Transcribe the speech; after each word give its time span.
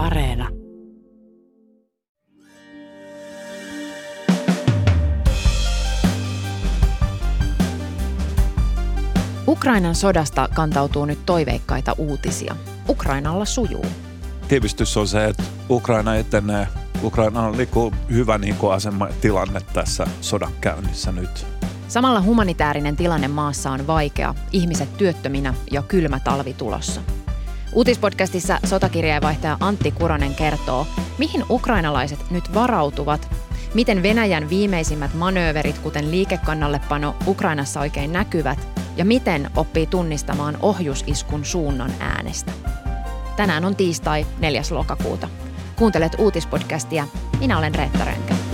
Areena. 0.00 0.48
Ukrainan 9.48 9.94
sodasta 9.94 10.48
kantautuu 10.54 11.04
nyt 11.04 11.18
toiveikkaita 11.26 11.92
uutisia. 11.98 12.56
Ukrainalla 12.88 13.44
sujuu. 13.44 13.86
Tiivistys 14.48 14.96
on 14.96 15.08
se, 15.08 15.24
että 15.24 15.42
Ukraina 15.70 16.16
etenee. 16.16 16.66
Ukraina 17.02 17.42
on 17.42 17.56
niinku 17.56 17.92
hyvä 18.10 18.38
niinku 18.38 18.68
asema 18.68 19.08
tilanne 19.20 19.60
tässä 19.72 20.06
sodan 20.20 20.52
käynnissä 20.60 21.12
nyt. 21.12 21.46
Samalla 21.88 22.22
humanitaarinen 22.22 22.96
tilanne 22.96 23.28
maassa 23.28 23.70
on 23.70 23.86
vaikea, 23.86 24.34
ihmiset 24.52 24.96
työttöminä 24.96 25.54
ja 25.70 25.82
kylmä 25.82 26.20
talvi 26.20 26.54
tulossa. 26.54 27.00
Uutispodcastissa 27.72 28.58
sotakirjeenvaihtaja 28.64 29.56
Antti 29.60 29.90
Kuronen 29.90 30.34
kertoo, 30.34 30.86
mihin 31.18 31.44
ukrainalaiset 31.50 32.30
nyt 32.30 32.54
varautuvat, 32.54 33.28
miten 33.74 34.02
Venäjän 34.02 34.50
viimeisimmät 34.50 35.14
manööverit, 35.14 35.78
kuten 35.78 36.10
liikekannallepano 36.10 37.14
Ukrainassa 37.26 37.80
oikein 37.80 38.12
näkyvät 38.12 38.68
ja 38.96 39.04
miten 39.04 39.50
oppii 39.56 39.86
tunnistamaan 39.86 40.58
ohjusiskun 40.62 41.44
suunnan 41.44 41.92
äänestä. 42.00 42.52
Tänään 43.36 43.64
on 43.64 43.76
tiistai 43.76 44.26
4. 44.38 44.62
lokakuuta. 44.70 45.28
Kuuntelet 45.76 46.12
uutispodcastia. 46.18 47.06
Minä 47.40 47.58
olen 47.58 47.74
Reetta 47.74 48.04
Rönkä. 48.04 48.49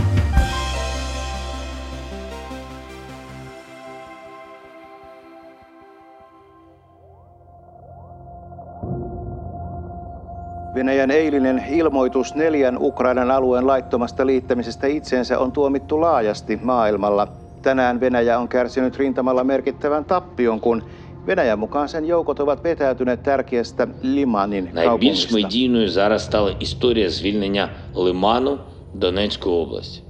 Venäjän 10.75 11.11
eilinen 11.11 11.66
ilmoitus 11.70 12.35
neljän 12.35 12.77
Ukrainan 12.81 13.31
alueen 13.31 13.67
laittomasta 13.67 14.25
liittämisestä 14.25 14.88
itseensä 14.88 15.39
on 15.39 15.52
tuomittu 15.52 16.02
laajasti 16.02 16.59
maailmalla. 16.64 17.27
Tänään 17.61 18.00
Venäjä 18.00 18.39
on 18.39 18.47
kärsinyt 18.47 18.97
rintamalla 18.97 19.44
merkittävän 19.44 20.05
tappion, 20.05 20.59
kun 20.59 20.83
Venäjän 21.27 21.59
mukaan 21.59 21.89
sen 21.89 22.05
joukot 22.05 22.39
ovat 22.39 22.64
vetäytyneet 22.64 23.23
tärkeästä 23.23 23.88
Limanin 24.02 24.69
Найбільш 24.73 25.25
kaupungista. 25.25 25.33
медійною 25.33 25.89
зараз 25.89 26.23
стала 26.25 26.52
історія 26.59 27.09
звільнення 27.09 27.69
Лиману 27.95 28.58
Донецької 28.94 29.55
області. 29.55 30.03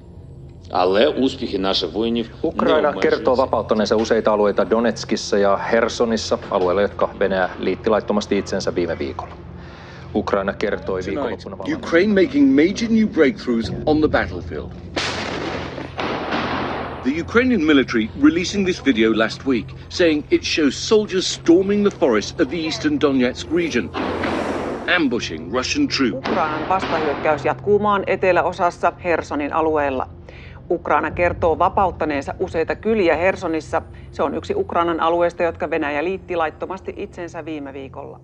Але 0.71 1.07
успіхи 1.07 1.59
наших 1.59 1.93
воїнів 1.93 2.29
не 2.43 2.49
Ukraina 2.49 2.93
kertoo 2.93 3.31
обмежилися. 3.31 3.41
vapauttaneensa 3.43 3.95
useita 3.95 4.31
alueita 4.33 4.69
Donetskissa 4.69 5.37
ja 5.37 5.57
Hersonissa, 5.57 6.37
alueilla, 6.51 6.81
jotka 6.81 7.09
Venäjä 7.19 7.49
liitti 7.59 7.89
laittomasti 7.89 8.37
itsensä 8.37 8.75
viime 8.75 8.99
viikolla. 8.99 9.44
Ukraina 10.14 10.52
kertoi 10.52 11.00
viikonloppuna 11.06 11.56
Ukraine 11.76 12.22
making 12.22 12.54
major 12.54 12.88
new 12.90 13.06
breakthroughs 13.08 13.72
on 13.86 14.00
the 14.00 14.08
battlefield. 14.08 14.70
The 17.02 17.20
Ukrainian 17.20 17.62
military 17.62 18.10
releasing 18.22 18.64
this 18.64 18.84
video 18.84 19.18
last 19.18 19.46
week, 19.46 19.66
saying 19.88 20.24
it 20.30 20.42
shows 20.42 20.88
soldiers 20.88 21.34
storming 21.34 21.88
the 21.88 21.98
forests 21.98 22.40
of 22.40 22.48
the 22.48 22.56
eastern 22.56 22.98
Donetsk 22.98 23.52
region, 23.54 23.90
ambushing 24.96 25.52
Russian 25.52 25.88
troops. 25.88 26.28
Ukrainan 26.28 26.68
vastahyökkäys 26.68 27.44
jatkuu 27.44 27.78
maan 27.78 28.02
eteläosassa 28.06 28.92
Hersonin 29.04 29.52
alueella. 29.52 30.08
Ukraina 30.70 31.10
kertoo 31.10 31.58
vapauttaneensa 31.58 32.34
useita 32.38 32.74
kyliä 32.76 33.16
Hersonissa. 33.16 33.82
Se 34.10 34.22
on 34.22 34.34
yksi 34.34 34.54
Ukrainan 34.56 35.00
alueesta, 35.00 35.42
jotka 35.42 35.70
Venäjä 35.70 36.04
liitti 36.04 36.36
laittomasti 36.36 36.94
itsensä 36.96 37.44
viime 37.44 37.72
viikolla. 37.72 38.20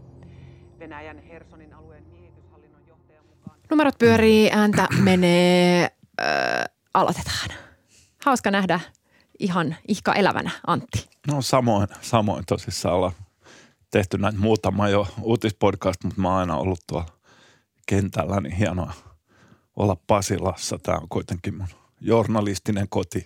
Venäjän 0.83 1.19
Hersonin 1.19 1.75
alueen 1.75 2.05
miehityshallinnon 2.06 2.80
johtajan 2.88 3.25
mukaan... 3.27 3.58
Numerot 3.70 3.98
pyörii, 3.98 4.50
ääntä 4.52 4.89
menee. 5.02 5.91
Öö, 6.20 6.64
aloitetaan. 6.94 7.48
Hauska 8.24 8.50
nähdä 8.50 8.80
ihan 9.39 9.77
ihka 9.89 10.14
elävänä, 10.14 10.51
Antti. 10.67 11.08
No 11.27 11.42
samoin, 11.42 11.89
samoin 12.01 12.45
tosissaan 12.46 12.95
ollaan 12.95 13.12
tehty 13.90 14.18
näitä 14.18 14.39
muutama 14.39 14.89
jo 14.89 15.06
uutispodcast, 15.20 16.05
mutta 16.05 16.20
mä 16.20 16.29
oon 16.29 16.39
aina 16.39 16.56
ollut 16.56 16.80
tuolla 16.86 17.06
kentällä, 17.86 18.40
niin 18.40 18.56
hienoa 18.56 18.92
olla 19.77 19.96
Pasilassa. 20.06 20.79
Tämä 20.79 20.98
on 20.98 21.08
kuitenkin 21.08 21.55
mun 21.55 21.68
journalistinen 22.01 22.86
koti. 22.89 23.24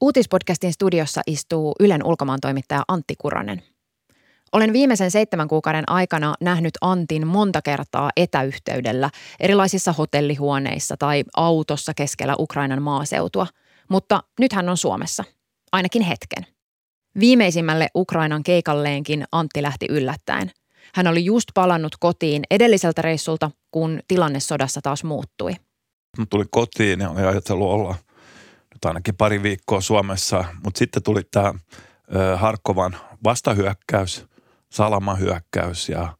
Uutispodcastin 0.00 0.72
studiossa 0.72 1.20
istuu 1.26 1.74
Ylen 1.80 2.06
ulkomaantoimittaja 2.06 2.82
Antti 2.88 3.14
Kuronen. 3.18 3.62
Olen 4.52 4.72
viimeisen 4.72 5.10
seitsemän 5.10 5.48
kuukauden 5.48 5.84
aikana 5.90 6.34
nähnyt 6.40 6.74
Antin 6.80 7.26
monta 7.26 7.62
kertaa 7.62 8.10
etäyhteydellä 8.16 9.10
erilaisissa 9.40 9.92
hotellihuoneissa 9.92 10.96
tai 10.96 11.24
autossa 11.36 11.94
keskellä 11.94 12.34
Ukrainan 12.38 12.82
maaseutua, 12.82 13.46
mutta 13.88 14.22
nyt 14.40 14.52
hän 14.52 14.68
on 14.68 14.76
Suomessa, 14.76 15.24
ainakin 15.72 16.02
hetken. 16.02 16.46
Viimeisimmälle 17.20 17.88
Ukrainan 17.94 18.42
keikalleenkin 18.42 19.24
Antti 19.32 19.62
lähti 19.62 19.86
yllättäen. 19.88 20.50
Hän 20.94 21.06
oli 21.06 21.24
just 21.24 21.48
palannut 21.54 21.96
kotiin 22.00 22.42
edelliseltä 22.50 23.02
reissulta, 23.02 23.50
kun 23.70 24.00
tilanne 24.08 24.40
sodassa 24.40 24.80
taas 24.82 25.04
muuttui. 25.04 25.52
Mä 26.18 26.26
tulin 26.30 26.48
kotiin 26.50 27.00
ja 27.00 27.10
olin 27.10 27.28
ajatellut 27.28 27.68
olla 27.68 27.94
nyt 28.74 28.84
ainakin 28.84 29.16
pari 29.16 29.42
viikkoa 29.42 29.80
Suomessa, 29.80 30.44
mutta 30.64 30.78
sitten 30.78 31.02
tuli 31.02 31.22
tämä 31.30 31.54
Harkovan 32.36 32.96
vastahyökkäys, 33.24 34.26
salamahyökkäys 34.70 35.88
ja 35.88 36.16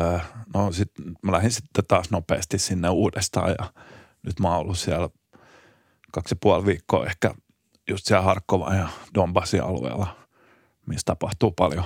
ö, 0.00 0.20
no 0.54 0.72
sitten 0.72 1.04
mä 1.22 1.32
lähdin 1.32 1.52
sitten 1.52 1.84
taas 1.88 2.10
nopeasti 2.10 2.58
sinne 2.58 2.88
uudestaan 2.88 3.54
ja 3.58 3.72
nyt 4.22 4.40
mä 4.40 4.48
oon 4.48 4.58
ollut 4.58 4.78
siellä 4.78 5.08
kaksi 6.12 6.32
ja 6.32 6.38
puoli 6.42 6.66
viikkoa 6.66 7.06
ehkä 7.06 7.34
just 7.88 8.06
siellä 8.06 8.22
Harkovan 8.22 8.76
ja 8.76 8.88
Donbassin 9.14 9.62
alueella, 9.62 10.16
missä 10.86 11.04
tapahtuu 11.04 11.52
paljon. 11.52 11.84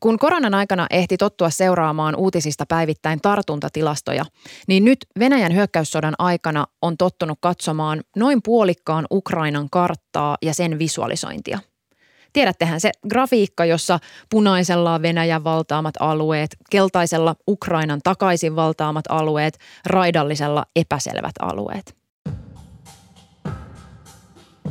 Kun 0.00 0.18
koronan 0.18 0.54
aikana 0.54 0.86
ehti 0.90 1.16
tottua 1.16 1.50
seuraamaan 1.50 2.16
uutisista 2.16 2.66
päivittäin 2.66 3.20
tartuntatilastoja, 3.20 4.24
niin 4.68 4.84
nyt 4.84 5.06
Venäjän 5.18 5.54
hyökkäyssodan 5.54 6.14
aikana 6.18 6.66
on 6.82 6.96
tottunut 6.96 7.38
katsomaan 7.40 8.00
noin 8.16 8.40
puolikkaan 8.44 9.06
Ukrainan 9.10 9.70
karttaa 9.70 10.36
ja 10.42 10.54
sen 10.54 10.78
visualisointia. 10.78 11.58
Tiedättehän 12.32 12.80
se 12.80 12.90
grafiikka, 13.08 13.64
jossa 13.64 13.98
punaisella 14.30 14.94
on 14.94 15.02
Venäjän 15.02 15.44
valtaamat 15.44 15.94
alueet, 16.00 16.56
keltaisella 16.70 17.36
Ukrainan 17.48 18.00
takaisin 18.04 18.56
valtaamat 18.56 19.04
alueet, 19.08 19.58
raidallisella 19.86 20.66
epäselvät 20.76 21.32
alueet. 21.40 21.96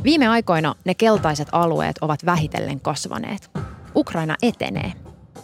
Viime 0.04 0.28
aikoina 0.28 0.74
ne 0.84 0.94
keltaiset 0.94 1.48
alueet 1.52 1.98
ovat 2.00 2.26
vähitellen 2.26 2.80
kasvaneet. 2.80 3.50
Ukraina 3.96 4.36
etenee. 4.42 4.92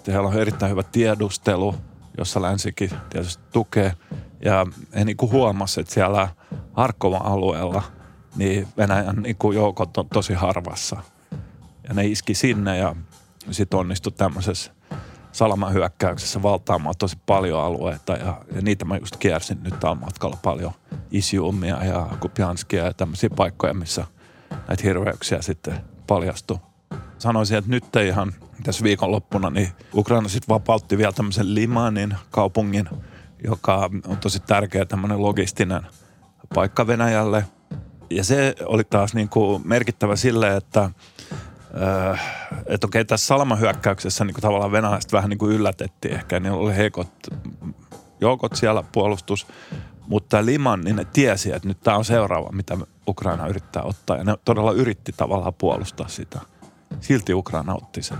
Heillä 0.06 0.29
on 0.29 0.39
erittäin 0.39 0.71
hyvä 0.71 0.83
tiedustelu, 0.83 1.75
jossa 2.19 2.43
länsikin 2.43 2.91
tietysti 3.11 3.43
tukee. 3.53 3.93
Ja 4.45 4.67
he 4.95 5.05
niin 5.05 5.17
kuin 5.17 5.33
huomasi, 5.33 5.81
että 5.81 5.95
siellä 5.95 6.29
Harkovan 6.73 7.23
alueella 7.23 7.83
niin 8.37 8.69
Venäjän 8.77 9.23
niin 9.23 9.37
kuin 9.37 9.56
joukot 9.56 9.97
on 9.97 10.09
tosi 10.09 10.35
harvassa. 10.35 11.03
Ja 11.88 11.94
ne 11.94 12.06
iski 12.06 12.34
sinne 12.34 12.78
ja 12.78 12.97
sitten 13.50 13.81
onnistui 13.81 14.12
tämmöisessä 14.12 14.72
salamahyökkäyksessä 15.32 16.43
valtaamaan 16.43 16.94
tosi 16.99 17.19
paljon 17.26 17.62
alueita. 17.62 18.12
Ja, 18.12 18.43
ja 18.54 18.62
niitä 18.62 18.84
mä 18.84 18.97
just 18.97 19.16
kiersin 19.16 19.62
nyt 19.62 19.81
tällä 19.81 19.94
matkalla 19.94 20.38
paljon. 20.43 20.72
Isiumia 21.10 21.84
ja 21.84 22.06
Kupianskia 22.21 22.84
ja 22.84 22.94
tämmöisiä 22.94 23.31
paikkoja, 23.37 23.75
missä 23.75 24.04
näitä 24.50 24.82
hirveyksiä 24.82 25.43
sitten 25.43 25.81
paljastui 26.06 26.59
sanoisin, 27.19 27.59
että 27.59 27.71
nyt 27.71 27.97
ei 27.97 28.09
ihan 28.09 28.32
tässä 28.62 28.84
viikonloppuna, 28.84 29.50
niin 29.50 29.69
Ukraina 29.94 30.28
sitten 30.28 30.55
vapautti 30.55 30.99
vielä 30.99 31.12
tämmöisen 31.12 31.55
Limanin 31.55 32.15
kaupungin, 32.31 32.88
joka 33.44 33.90
on 34.06 34.17
tosi 34.17 34.40
tärkeä 34.40 34.85
tämmöinen 34.85 35.23
logistinen 35.23 35.82
paikka 36.55 36.87
Venäjälle. 36.87 37.44
Ja 38.11 38.25
se 38.25 38.55
oli 38.64 38.85
taas 38.85 39.14
niin 39.14 39.29
kuin 39.29 39.62
merkittävä 39.69 40.17
sille, 40.17 40.56
että 40.56 40.90
äh, 41.82 42.20
että 42.67 42.87
okei, 42.87 43.05
tässä 43.05 43.26
salamahyökkäyksessä 43.26 44.25
niin 44.25 44.35
tavallaan 44.35 44.73
venäläiset 44.73 45.12
vähän 45.12 45.31
niin 45.31 45.38
kuin 45.38 45.53
yllätettiin 45.53 46.15
ehkä. 46.15 46.41
Niillä 46.41 46.59
oli 46.59 46.76
heikot 46.76 47.09
joukot 48.20 48.55
siellä 48.55 48.85
puolustus, 48.93 49.47
mutta 50.06 50.44
Liman, 50.44 50.81
niin 50.81 50.97
ne 50.97 51.06
tiesi, 51.12 51.53
että 51.53 51.69
nyt 51.69 51.81
tämä 51.81 51.97
on 51.97 52.05
seuraava, 52.05 52.53
mitä 52.53 52.76
Ukraina 53.09 53.47
yrittää 53.47 53.82
ottaa. 53.82 54.17
Ja 54.17 54.25
ne 54.25 54.35
todella 54.44 54.73
yritti 54.73 55.12
tavallaan 55.17 55.55
puolustaa 55.55 56.09
sitä 56.09 56.41
silti 57.00 57.35
Ukraina 57.35 57.75
otti 57.75 58.03
sen. 58.03 58.19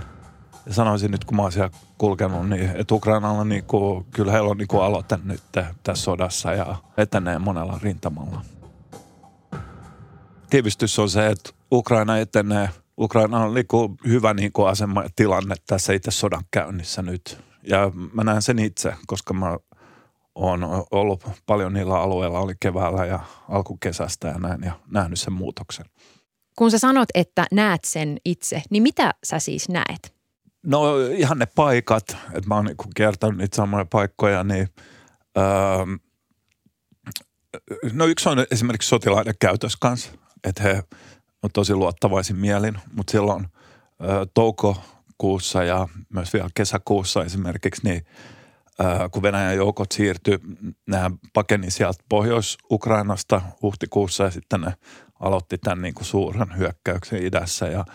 Ja 0.65 0.73
sanoisin 0.73 1.11
nyt, 1.11 1.25
kun 1.25 1.35
mä 1.35 1.41
oon 1.41 1.51
siellä 1.51 1.71
kulkenut, 1.97 2.49
niin 2.49 2.71
että 2.75 2.95
Ukrainalla 2.95 3.43
niin 3.43 3.63
kuin, 3.63 4.05
kyllä 4.11 4.31
heillä 4.31 4.49
on 4.49 4.57
niin 4.57 4.67
kuin 4.67 4.83
aloite 4.83 5.19
nyt 5.23 5.43
tässä 5.83 6.03
sodassa 6.03 6.53
ja 6.53 6.75
etenee 6.97 7.39
monella 7.39 7.79
rintamalla. 7.81 8.41
Tiivistys 10.49 10.99
on 10.99 11.09
se, 11.09 11.27
että 11.27 11.49
Ukraina 11.71 12.17
etenee. 12.17 12.69
Ukraina 12.99 13.39
on 13.39 13.53
niin 13.53 13.67
kuin 13.67 13.97
hyvä 14.07 14.33
niin 14.33 14.51
kuin 14.51 14.67
asema 14.67 15.03
ja 15.03 15.09
tilanne 15.15 15.55
tässä 15.67 15.93
itse 15.93 16.11
sodan 16.11 16.43
käynnissä 16.51 17.01
nyt. 17.01 17.37
Ja 17.63 17.91
mä 18.13 18.23
näen 18.23 18.41
sen 18.41 18.59
itse, 18.59 18.93
koska 19.07 19.33
mä 19.33 19.57
on 20.35 20.85
ollut 20.91 21.27
paljon 21.45 21.73
niillä 21.73 22.01
alueilla, 22.01 22.39
oli 22.39 22.53
keväällä 22.59 23.05
ja 23.05 23.19
alkukesästä 23.49 24.27
ja 24.27 24.33
näin 24.33 24.63
ja 24.63 24.79
nähnyt 24.91 25.19
sen 25.19 25.33
muutoksen. 25.33 25.85
Kun 26.57 26.71
sä 26.71 26.77
sanot, 26.77 27.09
että 27.13 27.47
näet 27.51 27.83
sen 27.83 28.17
itse, 28.25 28.61
niin 28.69 28.83
mitä 28.83 29.13
sä 29.23 29.39
siis 29.39 29.69
näet? 29.69 30.13
No 30.63 30.97
ihan 30.97 31.39
ne 31.39 31.45
paikat, 31.45 32.17
että 32.33 32.47
mä 32.47 32.55
oon 32.55 32.65
niin 32.65 32.77
kertonut 32.95 33.37
niitä 33.37 33.55
samoja 33.55 33.85
paikkoja, 33.85 34.43
niin 34.43 34.67
öö, 35.37 35.43
no 37.93 38.05
yksi 38.05 38.29
on 38.29 38.45
esimerkiksi 38.51 38.89
sotilaiden 38.89 39.35
käytös 39.39 39.75
kanssa, 39.75 40.11
että 40.43 40.63
he 40.63 40.83
tosi 41.53 41.75
luottavaisin 41.75 42.35
mielin, 42.35 42.77
mutta 42.93 43.11
silloin 43.11 43.47
öö, 44.03 44.25
toukokuussa 44.33 45.63
ja 45.63 45.87
myös 46.13 46.33
vielä 46.33 46.49
kesäkuussa 46.55 47.23
esimerkiksi, 47.23 47.81
niin 47.83 48.05
öö, 48.79 49.09
kun 49.09 49.23
Venäjän 49.23 49.55
joukot 49.55 49.91
siirtyi, 49.91 50.39
nämä 50.87 51.11
pakeni 51.33 51.71
sieltä 51.71 52.03
Pohjois-Ukrainasta 52.09 53.41
huhtikuussa 53.61 54.23
ja 54.23 54.31
sitten 54.31 54.61
ne 54.61 54.73
aloitti 55.19 55.57
tämän 55.57 55.81
niin 55.81 55.93
kuin 55.93 56.05
suuren 56.05 56.57
hyökkäyksen 56.57 57.23
idässä 57.23 57.67
ja 57.67 57.85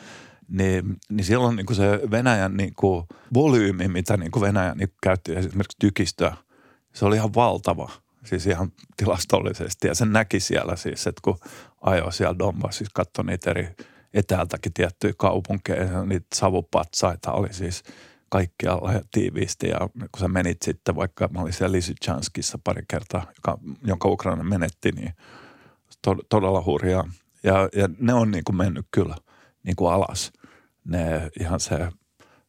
niin, 0.49 0.97
niin 1.11 1.25
silloin 1.25 1.56
niin 1.56 1.67
kuin 1.67 1.76
se 1.76 2.00
Venäjän 2.11 2.56
niin 2.56 2.75
kuin 2.76 3.05
volyymi, 3.35 3.88
mitä 3.88 4.17
niin 4.17 4.31
kuin 4.31 4.40
Venäjä 4.40 4.75
niin 4.75 4.88
kuin 4.88 4.99
käytti 5.02 5.32
esimerkiksi 5.32 5.79
tykistöä, 5.79 6.37
se 6.93 7.05
oli 7.05 7.17
ihan 7.17 7.35
valtava. 7.35 7.90
Siis 8.25 8.47
ihan 8.47 8.73
tilastollisesti. 8.97 9.88
Ja 9.88 9.94
sen 9.94 10.12
näki 10.12 10.41
siellä 10.41 10.76
siis, 10.76 11.06
että 11.06 11.21
kun 11.25 11.38
ajoi 11.81 12.12
siellä 12.12 12.38
Donbassissa, 12.38 12.91
katsoi 12.94 13.25
niitä 13.25 13.50
eri 13.50 13.69
etäältäkin 14.15 14.73
tiettyjä 14.73 15.12
kaupunkeja, 15.17 16.05
niitä 16.05 16.26
savupatsaita 16.35 17.32
oli 17.32 17.53
siis 17.53 17.82
kaikkialla 18.29 18.93
ja 18.93 19.00
tiiviisti. 19.12 19.69
Ja 19.69 19.79
kun 19.94 20.21
sä 20.21 20.29
menit 20.29 20.62
sitten, 20.62 20.97
vaikka 20.97 21.29
mä 21.29 21.41
olin 21.41 21.53
siellä 21.53 21.76
Lysychanskissa 21.76 22.59
pari 22.65 22.82
kertaa, 22.88 23.26
joka, 23.37 23.59
jonka 23.85 24.09
Ukraina 24.09 24.44
menetti, 24.44 24.93
niin 24.93 25.12
to, 26.03 26.17
todella 26.29 26.62
hurjaa. 26.67 27.11
Ja, 27.43 27.69
ja 27.76 27.88
ne 27.99 28.15
on 28.15 28.31
niin 28.31 28.44
kuin 28.44 28.56
mennyt 28.56 28.87
kyllä 28.91 29.17
niin 29.62 29.76
kuin 29.76 29.93
alas, 29.93 30.32
ne 30.85 31.31
ihan 31.41 31.61
se 31.61 31.88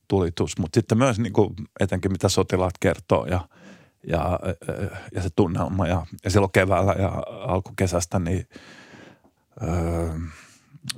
tulitus. 0.07 0.57
Mutta 0.57 0.77
sitten 0.77 0.98
myös 0.98 1.19
niin 1.19 1.33
kuin 1.33 1.56
etenkin 1.80 2.12
mitä 2.12 2.30
sotilaat 2.30 2.77
kertoo 2.80 3.25
ja, 3.25 3.48
ja, 4.07 4.40
ja 5.16 5.22
se 5.22 5.30
tunnelma. 5.36 5.88
Ja, 5.88 6.06
ja 6.24 6.30
silloin 6.30 6.52
keväällä 6.52 6.96
ja 7.00 7.24
alkukesästä 7.28 8.19
niin 8.19 8.50
öö, 9.63 10.10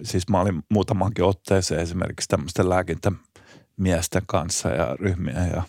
siis 0.03 0.29
mä 0.29 0.41
olin 0.41 0.63
muutamankin 0.69 1.25
otteeseen 1.25 1.81
esimerkiksi 1.81 2.27
tämmöisten 2.27 2.69
lääkintämiesten 2.69 4.23
kanssa 4.25 4.69
ja 4.69 4.95
ryhmiä 4.99 5.47
ja 5.53 5.63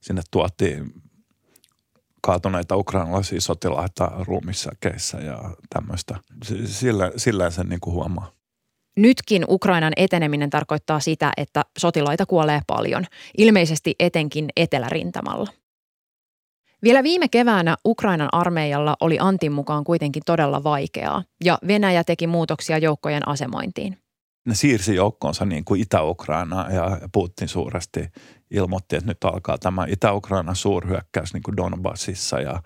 sinne 0.00 0.22
tuotiin 0.30 0.92
kaatuneita 2.22 2.76
ukrainalaisia 2.76 3.40
sotilaita 3.40 4.10
ruumissäkeissä 4.26 5.18
ja 5.18 5.56
tämmöistä. 5.74 6.16
Sillä, 6.64 7.12
sillä 7.16 7.50
sen 7.50 7.68
niin 7.68 7.80
kuin 7.80 7.94
huomaa. 7.94 8.32
Nytkin 8.96 9.44
Ukrainan 9.48 9.92
eteneminen 9.96 10.50
tarkoittaa 10.50 11.00
sitä, 11.00 11.32
että 11.36 11.62
sotilaita 11.78 12.26
kuolee 12.26 12.60
paljon, 12.66 13.04
ilmeisesti 13.38 13.94
etenkin 13.98 14.48
etelärintamalla. 14.56 15.50
Vielä 16.82 17.02
viime 17.02 17.28
keväänä 17.28 17.76
Ukrainan 17.86 18.28
armeijalla 18.32 18.96
oli 19.00 19.18
Antin 19.20 19.52
mukaan 19.52 19.84
kuitenkin 19.84 20.22
todella 20.26 20.64
vaikeaa, 20.64 21.24
ja 21.44 21.58
Venäjä 21.66 22.04
teki 22.04 22.26
muutoksia 22.26 22.78
joukkojen 22.78 23.28
asemointiin. 23.28 23.98
Ne 24.44 24.54
siirsi 24.54 24.94
joukkonsa 24.94 25.44
niin 25.44 25.64
kuin 25.64 25.80
Itä-Ukrainaan 25.80 26.74
ja 26.74 27.00
Putin 27.12 27.48
suuresti 27.48 28.08
ilmoitti, 28.50 28.96
että 28.96 29.10
nyt 29.10 29.24
alkaa 29.24 29.58
tämä 29.58 29.86
Itä-Ukrainan 29.88 30.56
suurhyökkäys 30.56 31.34
niin 31.34 31.42
kuin 31.42 31.56
Donbassissa 31.56 32.40
ja, 32.40 32.62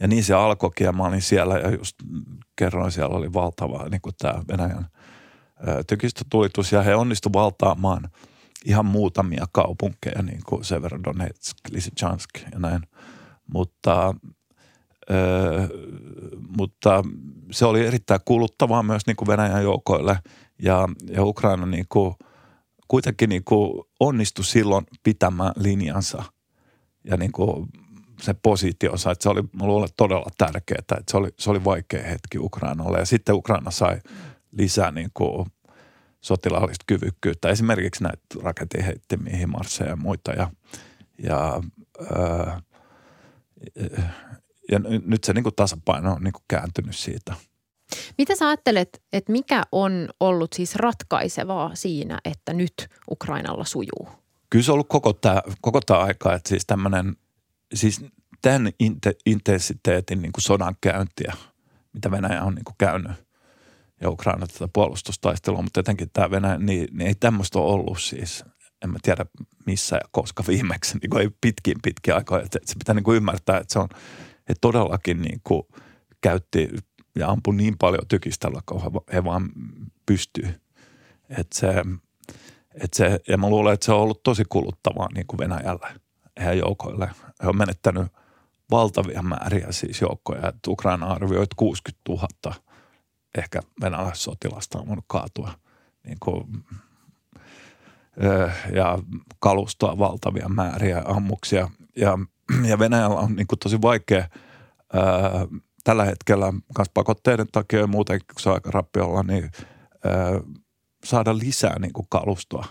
ja 0.00 0.08
niin 0.08 0.24
se 0.24 0.34
alkoikin 0.34 0.84
ja 0.84 0.92
mä 0.92 1.04
olin 1.04 1.22
siellä 1.22 1.58
ja 1.58 1.70
just 1.70 1.96
kerroin, 2.56 2.92
siellä 2.92 3.16
oli 3.16 3.32
valtava 3.32 3.88
niin 3.88 4.00
kuin 4.00 4.14
tämä 4.18 4.42
Venäjän 4.48 4.86
tykistötulitus 5.86 6.72
ja 6.72 6.82
he 6.82 6.94
onnistuivat 6.94 7.40
valtaamaan 7.40 8.08
ihan 8.64 8.86
muutamia 8.86 9.46
kaupunkeja 9.52 10.22
niin 10.22 10.40
kuin 10.46 10.64
Severodonetsk, 10.64 11.56
Lysychansk 11.70 12.30
ja 12.52 12.58
näin. 12.58 12.80
Mutta, 13.52 14.14
ö, 15.10 15.68
mutta 16.58 17.02
se 17.50 17.64
oli 17.64 17.86
erittäin 17.86 18.20
kuluttavaa 18.24 18.82
myös 18.82 19.06
niin 19.06 19.16
kuin 19.16 19.28
Venäjän 19.28 19.62
joukoille 19.62 20.18
ja, 20.62 20.88
ja 21.10 21.24
Ukraina 21.24 21.66
niin 21.66 21.86
kuin– 21.88 22.14
kuitenkin 22.90 23.28
niin 23.28 23.44
kuin 23.44 23.84
onnistui 24.00 24.44
silloin 24.44 24.86
pitämään 25.02 25.52
linjansa 25.56 26.22
ja 27.04 27.16
niin 27.16 27.32
kuin 27.32 27.68
se 28.20 28.34
positionsa, 28.34 29.10
että 29.10 29.22
se 29.22 29.28
oli, 29.28 29.42
mä 29.42 29.66
luulen, 29.66 29.88
todella 29.96 30.30
tärkeää, 30.38 30.78
että 30.78 31.02
se 31.10 31.16
oli, 31.16 31.28
se 31.38 31.50
oli 31.50 31.64
vaikea 31.64 32.02
hetki 32.02 32.38
Ukrainalle. 32.38 32.98
Ja 32.98 33.04
sitten 33.04 33.34
Ukraina 33.34 33.70
sai 33.70 34.00
lisää 34.52 34.90
niin 34.90 35.10
kuin 35.14 35.46
sotilaallista 36.20 36.84
kyvykkyyttä, 36.86 37.48
esimerkiksi 37.48 38.02
näitä 38.02 38.20
raketinheittimiä, 38.42 39.36
himarsseja 39.36 39.90
ja 39.90 39.96
muita. 39.96 40.32
Ja, 40.32 40.50
ja, 41.22 41.62
ää, 42.14 42.62
ja 44.70 44.78
nyt 45.06 45.24
se 45.24 45.32
niin 45.32 45.42
kuin 45.42 45.54
tasapaino 45.54 46.12
on 46.12 46.22
niin 46.22 46.32
kuin 46.32 46.44
kääntynyt 46.48 46.96
siitä– 46.96 47.34
mitä 48.18 48.36
sä 48.36 48.48
ajattelet, 48.48 49.02
että 49.12 49.32
mikä 49.32 49.62
on 49.72 50.08
ollut 50.20 50.52
siis 50.52 50.74
ratkaisevaa 50.76 51.74
siinä, 51.74 52.18
että 52.24 52.52
nyt 52.52 52.88
Ukrainalla 53.10 53.64
sujuu? 53.64 54.08
Kyllä 54.50 54.62
se 54.62 54.70
on 54.70 54.74
ollut 54.74 54.88
koko 54.88 55.12
tämä, 55.12 55.42
koko 55.60 55.80
tämä 55.80 56.00
aika, 56.00 56.34
että 56.34 56.48
siis 56.48 56.66
tämmöinen, 56.66 57.16
siis 57.74 58.04
tämän 58.42 58.72
inte, 58.78 59.14
intensiteetin 59.26 60.22
niin 60.22 60.32
kuin 60.32 60.42
sodan 60.42 60.76
käyntiä, 60.80 61.34
mitä 61.92 62.10
Venäjä 62.10 62.44
on 62.44 62.54
niin 62.54 62.64
kuin 62.64 62.76
käynyt 62.78 63.12
ja 64.00 64.10
Ukraina 64.10 64.46
tätä 64.46 64.68
puolustustaistelua, 64.72 65.62
mutta 65.62 65.80
etenkin 65.80 66.10
tämä 66.12 66.30
Venäjä, 66.30 66.58
niin, 66.58 66.88
niin 66.92 67.06
ei 67.08 67.14
tämmöistä 67.14 67.58
ole 67.58 67.72
ollut 67.72 68.00
siis, 68.00 68.44
en 68.84 68.90
mä 68.90 68.98
tiedä 69.02 69.26
missä 69.66 69.96
ja 69.96 70.08
koska 70.10 70.44
viimeksi, 70.48 70.98
niin 70.98 71.10
kuin 71.10 71.22
ei 71.22 71.30
pitkin 71.40 71.76
pitkin 71.82 72.14
aikaa, 72.14 72.38
että, 72.38 72.58
että 72.58 72.72
se 72.72 72.78
pitää 72.78 72.94
niin 72.94 73.04
kuin 73.04 73.16
ymmärtää, 73.16 73.58
että 73.58 73.72
se 73.72 73.78
on, 73.78 73.88
että 74.38 74.60
todellakin 74.60 75.22
niin 75.22 75.40
kuin 75.44 75.62
käytti 76.20 76.68
ja 77.18 77.28
ampui 77.28 77.54
niin 77.54 77.78
paljon 77.78 78.08
tykistellä, 78.08 78.60
kun 78.66 78.82
he 79.12 79.24
vaan 79.24 79.48
pystyy. 80.06 80.60
Että 81.28 81.58
se, 81.58 81.74
et 82.74 82.94
se, 82.94 83.20
ja 83.28 83.38
mä 83.38 83.48
luulen, 83.48 83.74
että 83.74 83.86
se 83.86 83.92
on 83.92 84.00
ollut 84.00 84.22
tosi 84.22 84.44
kuluttavaa 84.48 85.08
niin 85.14 85.26
kuin 85.26 85.38
Venäjälle 85.38 85.86
heidän 86.40 86.58
joukoille. 86.58 87.10
He 87.42 87.48
on 87.48 87.56
menettänyt 87.56 88.06
valtavia 88.70 89.22
määriä 89.22 89.66
siis 89.70 90.00
joukkoja. 90.00 90.48
Että 90.48 90.70
Ukraina 90.70 91.06
arvioi, 91.06 91.42
että 91.42 91.56
60 91.56 92.02
000 92.08 92.54
ehkä 93.38 93.60
venäläissotilasta 93.80 94.78
on 94.78 94.86
voinut 94.86 95.04
kaatua 95.08 95.52
niin 96.04 96.16
kuin, 96.20 96.64
ja 98.74 98.98
kalustoa 99.38 99.98
valtavia 99.98 100.48
määriä 100.48 101.02
ammuksia. 101.04 101.70
Ja, 101.96 102.18
ja 102.68 102.78
Venäjällä 102.78 103.16
on 103.16 103.36
niin 103.36 103.46
kuin 103.46 103.58
tosi 103.58 103.82
vaikea 103.82 104.28
tällä 105.84 106.04
hetkellä 106.04 106.52
myös 106.52 106.88
pakotteiden 106.94 107.46
takia 107.52 107.80
ja 107.80 107.86
muuten, 107.86 108.20
kun 108.20 108.40
se 108.40 108.48
on 108.48 108.54
aika 108.54 108.70
rappiolla, 108.70 109.22
niin 109.22 109.50
ö, 110.04 110.42
saada 111.04 111.38
lisää 111.38 111.78
niin 111.78 111.92
kuin 111.92 112.06
kalustoa. 112.10 112.66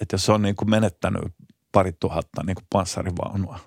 Että 0.00 0.14
jos 0.14 0.26
se 0.26 0.32
on 0.32 0.42
niin 0.42 0.56
kuin 0.56 0.70
menettänyt 0.70 1.22
pari 1.72 1.92
tuhatta 1.92 2.42
niin 2.42 2.54
kuin 2.54 2.66
panssarivaunua, 2.72 3.58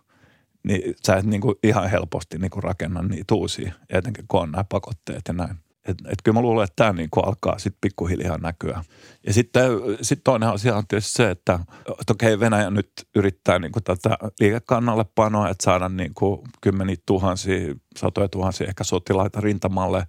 niin 0.63 0.95
sä 1.05 1.15
et 1.15 1.25
niin 1.25 1.41
kuin 1.41 1.55
ihan 1.63 1.89
helposti 1.89 2.37
niin 2.37 2.51
kuin 2.51 2.63
rakenna 2.63 3.01
niitä 3.01 3.35
uusia, 3.35 3.73
etenkin 3.89 4.25
kun 4.27 4.41
on 4.41 4.51
nämä 4.51 4.63
pakotteet 4.63 5.21
ja 5.27 5.33
näin. 5.33 5.62
Et, 5.85 5.97
et 6.07 6.17
kyllä 6.23 6.33
mä 6.33 6.41
luulen, 6.41 6.63
että 6.63 6.75
tämä 6.75 6.93
niinku 6.93 7.19
alkaa 7.19 7.59
sitten 7.59 7.77
pikkuhiljaa 7.81 8.37
näkyä. 8.37 8.83
Ja 9.27 9.33
sitten 9.33 9.71
sit 10.01 10.21
toinen 10.23 10.49
asia 10.49 10.75
on 10.75 10.87
tietysti 10.87 11.11
se, 11.11 11.29
että, 11.31 11.59
että 11.99 12.13
okei 12.13 12.39
Venäjä 12.39 12.69
nyt 12.69 12.91
yrittää 13.15 13.59
niinku 13.59 13.81
tätä 13.81 14.17
liikekannalle 14.39 15.05
panoa, 15.15 15.49
että 15.49 15.63
saada 15.63 15.89
niinku 15.89 16.43
kymmeniä 16.61 16.95
tuhansia, 17.05 17.75
satoja 17.97 18.29
tuhansia 18.29 18.67
ehkä 18.67 18.83
sotilaita 18.83 19.41
rintamalle, 19.41 20.07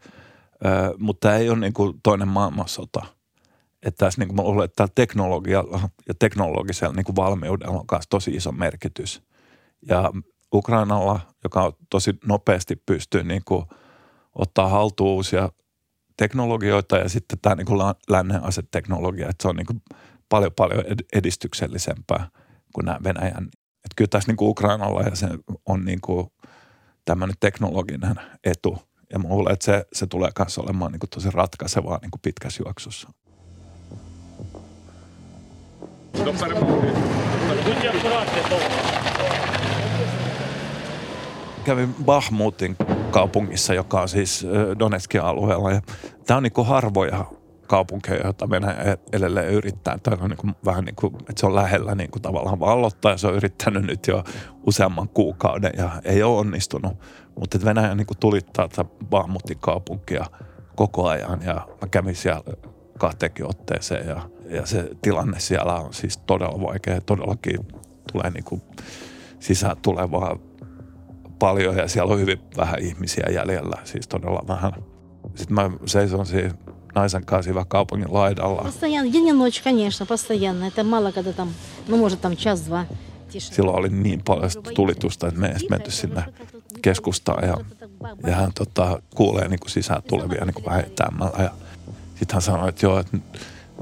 ö, 0.64 0.94
mutta 0.98 1.36
ei 1.36 1.50
ole 1.50 1.58
niinku 1.58 1.94
toinen 2.02 2.28
maailmansota. 2.28 3.06
Että 3.82 4.04
tässä 4.04 4.20
niinku 4.20 4.34
mä 4.34 4.42
luulen, 4.42 4.64
että 4.64 4.88
teknologialla 4.94 5.80
ja 6.08 6.14
teknologisella 6.18 6.94
niinku 6.94 7.16
valmiudella 7.16 7.78
on 7.78 7.84
myös 7.92 8.04
tosi 8.10 8.30
iso 8.30 8.52
merkitys. 8.52 9.22
Ja 9.88 10.12
Ukrainalla, 10.54 11.20
joka 11.44 11.72
tosi 11.90 12.18
nopeasti 12.26 12.76
pystyy 12.86 13.24
niinku 13.24 13.64
ottaa 14.34 14.68
haltuun 14.68 15.10
uusia 15.10 15.48
teknologioita 16.16 16.96
ja 16.96 17.08
sitten 17.08 17.38
tämä 17.42 17.54
niin 17.54 17.66
kuin 17.66 17.80
lännen 18.08 18.44
aseteknologia, 18.44 19.28
että 19.28 19.42
se 19.42 19.48
on 19.48 19.56
niin 19.56 19.66
kuin 19.66 19.82
paljon 20.28 20.52
paljon 20.56 20.84
edistyksellisempää 21.12 22.28
kuin 22.74 22.84
nämä 22.84 22.98
Venäjän. 23.04 23.44
Että 23.46 23.94
kyllä 23.96 24.08
tässä 24.08 24.30
niin 24.30 24.36
kuin 24.36 24.48
Ukrainalla 24.48 25.02
ja 25.02 25.16
se 25.16 25.28
on 25.66 25.84
niin 25.84 26.00
kuin 26.00 26.26
tämmöinen 27.04 27.36
teknologinen 27.40 28.14
etu. 28.44 28.78
Ja 29.12 29.18
mä 29.18 29.28
luulen, 29.28 29.52
että 29.52 29.64
se, 29.64 29.86
se 29.92 30.06
tulee 30.06 30.30
kanssa 30.34 30.62
olemaan 30.62 30.92
niin 30.92 31.00
kuin 31.00 31.10
tosi 31.10 31.30
ratkaisevaa 31.30 31.98
niin 32.02 32.10
kuin 32.10 32.20
pitkässä 32.20 32.62
juoksussa. 32.66 33.08
kävin 41.64 41.94
Bahmutin 42.04 42.76
kaupungissa, 43.14 43.74
joka 43.74 44.00
on 44.00 44.08
siis 44.08 44.46
Donetskin 44.78 45.22
alueella. 45.22 45.72
Ja 45.72 45.80
tämä 46.26 46.36
on 46.36 46.42
niin 46.42 46.52
kuin 46.52 46.66
harvoja 46.66 47.24
kaupunkeja, 47.66 48.24
joita 48.24 48.50
Venäjä 48.50 48.96
edelleen 49.12 49.48
yrittää. 49.48 49.98
Tämä 49.98 50.16
on 50.20 50.30
niin 50.30 50.38
kuin, 50.38 50.54
vähän 50.64 50.84
niin 50.84 50.96
kuin, 50.96 51.14
että 51.14 51.40
se 51.40 51.46
on 51.46 51.54
lähellä 51.54 51.94
niin 51.94 52.10
kuin 52.10 52.22
tavallaan 52.22 52.60
vallottaa 52.60 53.12
ja 53.12 53.18
se 53.18 53.26
on 53.26 53.34
yrittänyt 53.34 53.86
nyt 53.86 54.06
jo 54.06 54.24
useamman 54.66 55.08
kuukauden 55.08 55.72
ja 55.76 55.90
ei 56.04 56.22
ole 56.22 56.38
onnistunut. 56.38 56.92
Mutta 57.40 57.58
Venäjä 57.64 57.94
niin 57.94 58.06
kuin 58.06 58.18
tulittaa 58.18 58.68
tätä 58.68 58.84
Bahmutin 59.10 59.58
kaupunkia 59.60 60.24
koko 60.76 61.08
ajan 61.08 61.42
ja 61.42 61.54
mä 61.54 61.88
kävin 61.90 62.16
siellä 62.16 62.42
kahteenkin 62.98 63.46
otteeseen 63.48 64.08
ja, 64.08 64.20
ja 64.50 64.66
se 64.66 64.90
tilanne 65.02 65.40
siellä 65.40 65.74
on 65.74 65.94
siis 65.94 66.16
todella 66.16 66.60
vaikea. 66.60 67.00
Todellakin 67.00 67.58
tulee 68.12 68.30
niin 68.30 68.44
kuin 68.44 68.62
sisään 69.40 69.76
tulevaa 69.82 70.38
paljon 71.39 71.77
ja 71.77 71.87
siellä 71.87 72.13
on 72.13 72.19
hyvin 72.19 72.39
vähän 72.57 72.79
ihmisiä 72.79 73.25
jäljellä, 73.33 73.77
siis 73.83 74.07
todella 74.07 74.43
vähän. 74.47 74.71
Sitten 75.35 75.55
mä 75.55 75.71
seison 75.85 76.25
siinä 76.25 76.53
naisen 76.95 77.25
kanssa 77.25 77.47
siinä 77.47 77.65
kaupungin 77.67 78.13
laidalla. 78.13 78.61
Постоянно, 78.61 79.11
день 79.13 79.27
и 79.27 79.31
ночь, 79.31 79.63
конечно, 79.63 80.05
постоянно. 80.05 80.67
Это 80.67 80.83
мало, 80.83 81.11
когда 81.11 81.33
там, 81.33 81.53
ну, 81.87 81.97
может, 81.97 82.21
там 82.21 82.35
час-два. 82.35 82.85
Silloin 83.37 83.77
oli 83.77 83.89
niin 83.89 84.21
paljon 84.25 84.51
tulitusta, 84.75 85.27
että 85.27 85.39
me 85.39 85.47
ei 85.47 85.67
menty 85.69 85.91
sinne 85.91 86.23
keskustaan 86.81 87.47
ja, 87.47 87.57
ja 88.27 88.35
hän 88.35 88.51
tota, 88.53 89.01
kuulee 89.15 89.47
niin 89.47 89.59
kuin 89.59 89.69
sisään 89.69 90.03
tulevia 90.03 90.45
niin 90.45 90.53
kuin 90.53 90.65
vähän 90.65 90.79
etäämällä 90.79 91.43
ja 91.43 91.49
sitten 92.09 92.33
hän 92.33 92.41
sanoi, 92.41 92.69
että 92.69 92.85
joo, 92.85 92.99
että 92.99 93.17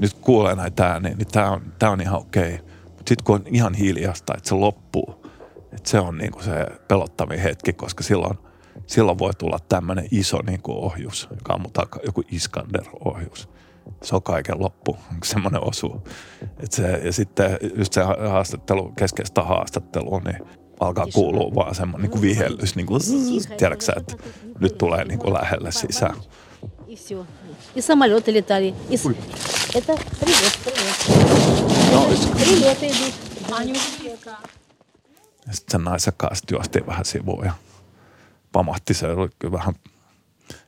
nyt 0.00 0.12
kuulee 0.20 0.54
näitä 0.54 0.86
ääniä, 0.86 1.14
niin 1.14 1.26
tämä 1.26 1.50
on, 1.50 1.62
tää 1.78 1.90
on 1.90 2.00
ihan 2.00 2.20
okei. 2.20 2.58
Mutta 2.84 3.08
sitten 3.08 3.24
kun 3.24 3.34
on 3.34 3.42
ihan 3.46 3.74
hiljasta, 3.74 4.34
että 4.36 4.48
se 4.48 4.54
loppuu, 4.54 5.21
että 5.72 5.90
se 5.90 6.00
on 6.00 6.18
niin 6.18 6.32
kuin 6.32 6.44
se 6.44 6.66
pelottavin 6.88 7.40
hetki, 7.40 7.72
koska 7.72 8.02
silloin, 8.02 8.38
silloin 8.86 9.18
voi 9.18 9.34
tulla 9.38 9.58
tämmöinen 9.68 10.08
iso 10.10 10.38
niin 10.46 10.62
kuin 10.62 10.78
ohjus, 10.78 11.28
joka 11.30 11.54
on 11.54 11.64
joku 12.06 12.22
Iskander-ohjus. 12.30 13.48
Se 14.02 14.14
on 14.16 14.22
kaiken 14.22 14.60
loppu, 14.60 14.96
semmoinen 15.24 15.64
osu. 15.64 16.02
Et 16.62 16.72
se, 16.72 17.00
ja 17.04 17.12
sitten 17.12 17.58
just 17.76 17.92
se 17.92 18.02
haastattelu, 18.28 18.92
keskeistä 18.96 19.42
haastattelua, 19.42 20.20
niin 20.24 20.38
alkaa 20.80 21.06
kuulua 21.14 21.54
vaan 21.54 21.74
semmoinen 21.74 22.02
niin 22.02 22.10
kuin 22.10 22.22
vihellys, 22.22 22.76
niin 22.76 22.86
kuin, 22.86 23.00
tiedätkö 23.56 23.92
että 23.96 24.14
nyt 24.60 24.78
tulee 24.78 25.04
niin 25.04 25.18
kuin 25.18 25.34
lähelle 25.34 25.72
sisään. 25.72 26.16
И 26.88 26.96
все. 26.96 27.14
И 27.76 27.80
самолеты 27.82 28.32
летали. 28.32 28.74
И... 28.90 28.96
с- 28.96 29.06
Это 29.74 29.94
привет, 30.20 30.58
привет. 30.64 30.98
Прилеты 32.34 32.86
идут. 32.86 33.14
ja 35.47 35.53
sitten 35.53 35.71
sen 35.71 35.83
naisen 35.83 36.13
kanssa 36.17 36.45
juostiin 36.51 36.87
vähän 36.87 37.05
sivuun 37.05 37.45
ja 37.45 37.53
pamahti 38.51 38.93
se 38.93 39.07
oli 39.07 39.29
kyllä 39.39 39.51
vähän, 39.51 39.73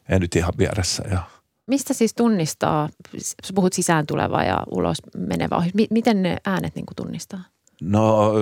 ei 0.10 0.20
nyt 0.20 0.36
ihan 0.36 0.54
vieressä. 0.58 1.04
Ja 1.12 1.20
Mistä 1.68 1.94
siis 1.94 2.14
tunnistaa, 2.14 2.90
sä 3.20 3.54
puhut 3.56 3.74
sisään 3.74 4.08
tuleva 4.08 4.44
ja 4.44 4.64
ulos 4.72 4.98
menevä 5.18 5.56
ohjus. 5.56 5.74
Mi- 5.74 5.88
miten 5.90 6.24
ne 6.24 6.38
äänet 6.46 6.76
niin 6.76 6.86
kuin 6.86 6.96
tunnistaa? 6.96 7.44
no 7.82 8.34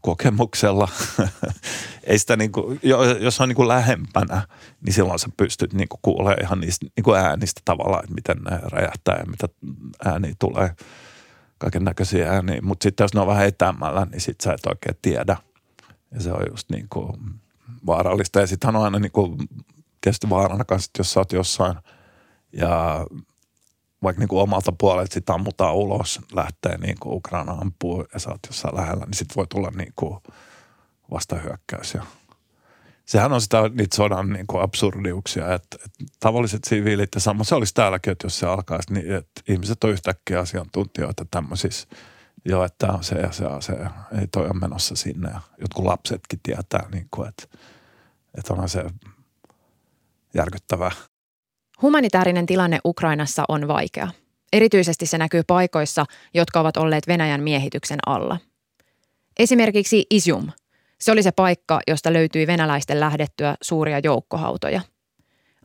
kokemuksella, 0.00 0.88
ei 2.04 2.18
sitä 2.18 2.36
niin 2.36 2.52
kuin, 2.52 2.80
jos 3.20 3.40
on 3.40 3.48
niin 3.48 3.56
kuin 3.56 3.68
lähempänä, 3.68 4.42
niin 4.86 4.94
silloin 4.94 5.18
sä 5.18 5.28
pystyt 5.36 5.72
niin 5.72 5.88
kuin 5.88 5.98
kuulemaan 6.02 6.42
ihan 6.42 6.60
niistä 6.60 6.86
niin 6.96 7.04
kuin 7.04 7.20
äänistä 7.20 7.60
tavallaan, 7.64 8.04
että 8.04 8.14
miten 8.14 8.36
ne 8.50 8.58
räjähtää 8.62 9.16
ja 9.18 9.26
mitä 9.26 9.48
ääniä 10.04 10.34
tulee, 10.38 10.74
kaiken 11.60 11.84
näköisiä 11.84 12.32
ääniä. 12.32 12.60
Mutta 12.62 12.82
sitten 12.82 13.04
jos 13.04 13.14
ne 13.14 13.20
on 13.20 13.26
vähän 13.26 13.46
etäämällä, 13.46 14.06
niin 14.10 14.20
sitten 14.20 14.44
sä 14.44 14.52
et 14.52 14.66
oikein 14.66 14.96
tiedä. 15.02 15.36
Ja 16.14 16.20
se 16.20 16.32
on 16.32 16.42
just 16.50 16.70
niin 16.70 16.86
kuin 16.90 17.12
vaarallista. 17.86 18.40
Ja 18.40 18.46
sittenhän 18.46 18.76
on 18.76 18.84
aina 18.84 18.98
niin 18.98 19.12
kuin, 19.12 19.36
tietysti 20.00 20.30
vaarana 20.30 20.64
kanssa, 20.64 20.90
jos 20.98 21.12
sä 21.12 21.20
oot 21.20 21.32
jossain 21.32 21.76
ja 22.52 23.06
vaikka 24.02 24.20
niin 24.20 24.28
kuin 24.28 24.42
omalta 24.42 24.72
puolelta 24.72 25.14
sitä 25.14 25.34
ammutaan 25.34 25.74
ulos, 25.74 26.20
lähtee 26.32 26.78
niin 26.78 26.96
kuin 27.00 27.14
Ukraina 27.16 27.52
ampuu 27.52 28.04
ja 28.12 28.20
sä 28.20 28.30
oot 28.30 28.40
jossain 28.46 28.76
lähellä, 28.76 29.04
niin 29.04 29.14
sitten 29.14 29.36
voi 29.36 29.46
tulla 29.46 29.70
niin 29.70 29.92
kuin 29.96 30.18
vastahyökkäys. 31.10 31.94
Ja 31.94 32.02
sehän 33.10 33.32
on 33.32 33.40
sitä 33.40 33.68
niitä 33.68 33.96
sodan 33.96 34.30
niin 34.30 34.46
kuin 34.46 34.62
absurdiuksia, 34.62 35.54
että, 35.54 35.76
että 35.84 36.04
tavalliset 36.20 36.64
siviilit 36.64 37.08
ja 37.14 37.20
sama 37.20 37.44
se 37.44 37.54
olisi 37.54 37.74
täälläkin, 37.74 38.10
että 38.10 38.26
jos 38.26 38.38
se 38.38 38.46
alkaisi, 38.46 38.92
niin 38.92 39.12
että 39.12 39.42
ihmiset 39.48 39.84
on 39.84 39.90
yhtäkkiä 39.90 40.40
asiantuntijoita 40.40 41.26
tämmöisissä, 41.30 41.88
joo, 42.44 42.64
että 42.64 42.86
tämä 42.86 42.92
on 42.92 43.04
se 43.04 43.14
ja 43.14 43.32
se 43.32 43.44
ase, 43.44 43.72
ei 44.20 44.26
toi 44.26 44.44
ole 44.44 44.60
menossa 44.60 44.96
sinne. 44.96 45.30
Ja 45.30 45.40
jotkut 45.60 45.84
lapsetkin 45.84 46.40
tietää, 46.42 46.88
niin 46.92 47.06
kuin, 47.10 47.28
että, 47.28 47.44
että 48.38 48.52
onhan 48.52 48.68
se 48.68 48.84
järkyttävää. 50.34 50.90
Humanitaarinen 51.82 52.46
tilanne 52.46 52.78
Ukrainassa 52.84 53.44
on 53.48 53.68
vaikea. 53.68 54.08
Erityisesti 54.52 55.06
se 55.06 55.18
näkyy 55.18 55.42
paikoissa, 55.46 56.04
jotka 56.34 56.60
ovat 56.60 56.76
olleet 56.76 57.06
Venäjän 57.06 57.42
miehityksen 57.42 57.98
alla. 58.06 58.38
Esimerkiksi 59.38 60.06
Isium. 60.10 60.48
Se 61.00 61.12
oli 61.12 61.22
se 61.22 61.32
paikka, 61.32 61.80
josta 61.86 62.12
löytyi 62.12 62.46
venäläisten 62.46 63.00
lähdettyä 63.00 63.56
suuria 63.62 63.98
joukkohautoja. 63.98 64.80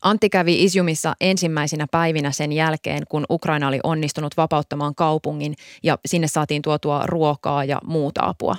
Antti 0.01 0.29
kävi 0.29 0.63
Isiumissa 0.63 1.15
ensimmäisinä 1.21 1.87
päivinä 1.91 2.31
sen 2.31 2.51
jälkeen, 2.51 3.03
kun 3.09 3.25
Ukraina 3.29 3.67
oli 3.67 3.79
onnistunut 3.83 4.37
vapauttamaan 4.37 4.95
kaupungin 4.95 5.55
ja 5.83 5.97
sinne 6.05 6.27
saatiin 6.27 6.61
tuotua 6.61 7.03
ruokaa 7.05 7.65
ja 7.65 7.81
muuta 7.83 8.21
apua. 8.23 8.55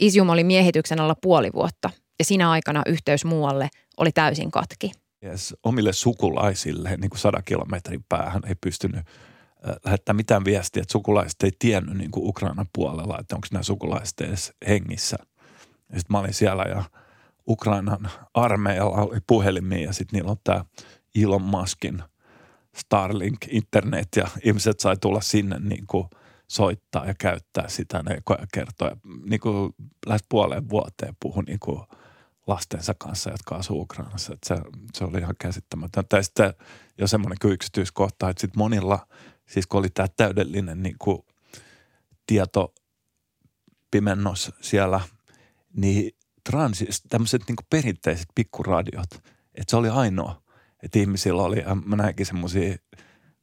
Isium 0.00 0.30
oli 0.30 0.44
miehityksen 0.44 1.00
alla 1.00 1.16
puoli 1.22 1.50
vuotta 1.54 1.90
ja 2.18 2.24
siinä 2.24 2.50
aikana 2.50 2.82
yhteys 2.86 3.24
muualle 3.24 3.68
oli 3.96 4.12
täysin 4.12 4.50
katki 4.50 4.92
yes, 5.24 5.54
omille 5.62 5.92
sukulaisille 5.92 6.96
niin 6.96 7.10
kuin 7.10 7.18
sadan 7.18 7.44
kilometrin 7.44 8.04
päähän 8.08 8.42
ei 8.48 8.54
pystynyt 8.60 9.06
lähettämään 9.84 10.16
mitään 10.16 10.44
viestiä, 10.44 10.82
että 10.82 10.92
sukulaiset 10.92 11.42
ei 11.42 11.50
tiennyt 11.58 11.96
niin 11.96 12.10
kuin 12.10 12.28
Ukrainan 12.28 12.66
puolella, 12.72 13.18
että 13.20 13.34
onko 13.34 13.46
nämä 13.52 13.62
sukulaiset 13.62 14.20
edes 14.20 14.52
hengissä. 14.68 15.16
Ja 15.92 15.98
sitten 15.98 16.14
mä 16.14 16.18
olin 16.18 16.34
siellä 16.34 16.62
ja 16.62 16.84
Ukrainan 17.48 18.10
armeijalla 18.34 18.96
oli 18.96 19.18
puhelimia 19.26 19.86
ja 19.86 19.92
sitten 19.92 20.16
niillä 20.16 20.30
on 20.30 20.36
tämä 20.44 20.64
Elon 21.22 21.42
Muskin 21.42 22.02
Starlink 22.76 23.38
internet 23.48 24.08
ja 24.16 24.26
ihmiset 24.44 24.80
sai 24.80 24.96
tulla 24.96 25.20
sinne 25.20 25.58
niin 25.58 25.86
kuin 25.86 26.08
soittaa 26.48 27.06
ja 27.06 27.14
käyttää 27.18 27.68
sitä 27.68 28.02
ne 28.02 28.18
kertoja. 28.52 28.96
Niin 29.30 29.40
kuin 29.40 29.74
lähes 30.06 30.24
puoleen 30.28 30.68
vuoteen 30.68 31.16
puhui 31.20 31.42
niin 31.42 31.60
kuin– 31.60 31.80
lastensa 32.46 32.94
kanssa, 32.98 33.30
jotka 33.30 33.56
asuu 33.56 33.80
Ukrainassa. 33.80 34.34
Että 34.34 34.48
se, 34.48 34.56
se 34.94 35.04
oli 35.04 35.18
ihan 35.18 35.34
käsittämätöntä. 35.38 36.16
Ja 36.16 36.22
sitten 36.22 36.54
jo 36.98 37.06
semmoinen 37.06 37.38
yksityiskohta, 37.44 38.28
että 38.28 38.40
sitten 38.40 38.58
monilla, 38.58 39.06
siis 39.46 39.66
kun 39.66 39.78
oli 39.78 39.90
tämä 39.90 40.08
täydellinen 40.16 40.82
niin 40.82 40.96
kuin 40.98 41.18
tietopimennos 42.26 44.52
siellä, 44.60 45.00
niin 45.76 46.12
transis, 46.50 47.02
tämmöiset 47.08 47.42
niin 47.48 47.56
perinteiset 47.70 48.26
pikkuradiot, 48.34 49.14
että 49.54 49.70
se 49.70 49.76
oli 49.76 49.88
ainoa, 49.88 50.42
että 50.82 50.98
ihmisillä 50.98 51.42
oli, 51.42 51.64
mä 51.84 51.96
näinkin 51.96 52.26
semmoisia, 52.26 52.76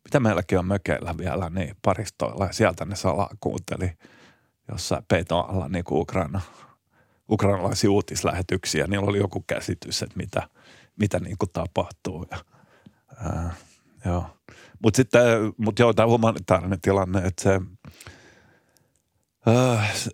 mitä 0.03 0.19
meilläkin 0.19 0.59
on 0.59 0.65
mökeillä 0.65 1.17
vielä, 1.17 1.49
niin 1.49 1.75
paristoilla, 1.81 2.45
ja 2.45 2.53
sieltä 2.53 2.85
ne 2.85 2.95
salaa 2.95 3.29
kuunteli 3.39 3.91
jossain 4.71 5.05
peiton 5.07 5.49
alla 5.49 5.69
niin 5.69 5.83
kuin 5.83 6.01
Ukraina 6.01 6.41
ukrainalaisia 7.29 7.91
uutislähetyksiä, 7.91 8.87
niillä 8.87 9.07
oli 9.07 9.17
joku 9.17 9.43
käsitys, 9.47 10.03
että 10.03 10.17
mitä, 10.17 10.49
mitä 10.99 11.19
niin 11.19 11.37
kuin 11.37 11.49
tapahtuu. 11.53 12.25
Ja, 12.31 12.37
ää, 13.17 13.53
joo. 14.05 14.25
Mutta 14.83 14.97
sitten, 14.97 15.21
mut 15.57 15.79
joo, 15.79 15.93
tämä 15.93 16.07
humanitaarinen 16.07 16.81
tilanne, 16.81 17.19
että 17.19 17.43
se, 17.43 17.61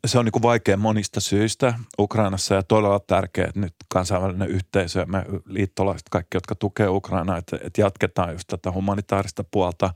se 0.05 0.19
on 0.19 0.25
niin 0.25 0.31
kuin 0.31 0.43
vaikea 0.43 0.77
monista 0.77 1.19
syistä 1.19 1.73
Ukrainassa 1.99 2.55
ja 2.55 2.63
todella 2.63 2.99
tärkeää, 2.99 3.47
että 3.47 3.59
nyt 3.59 3.75
kansainvälinen 3.89 4.49
yhteisö 4.49 4.99
ja 4.99 5.05
me 5.05 5.25
liittolaiset, 5.45 6.09
kaikki, 6.09 6.37
jotka 6.37 6.55
tukee 6.55 6.87
Ukrainaa, 6.87 7.37
että, 7.37 7.57
että 7.63 7.81
jatketaan 7.81 8.31
just 8.31 8.47
tätä 8.47 8.71
humanitaarista 8.71 9.43
puolta, 9.51 9.93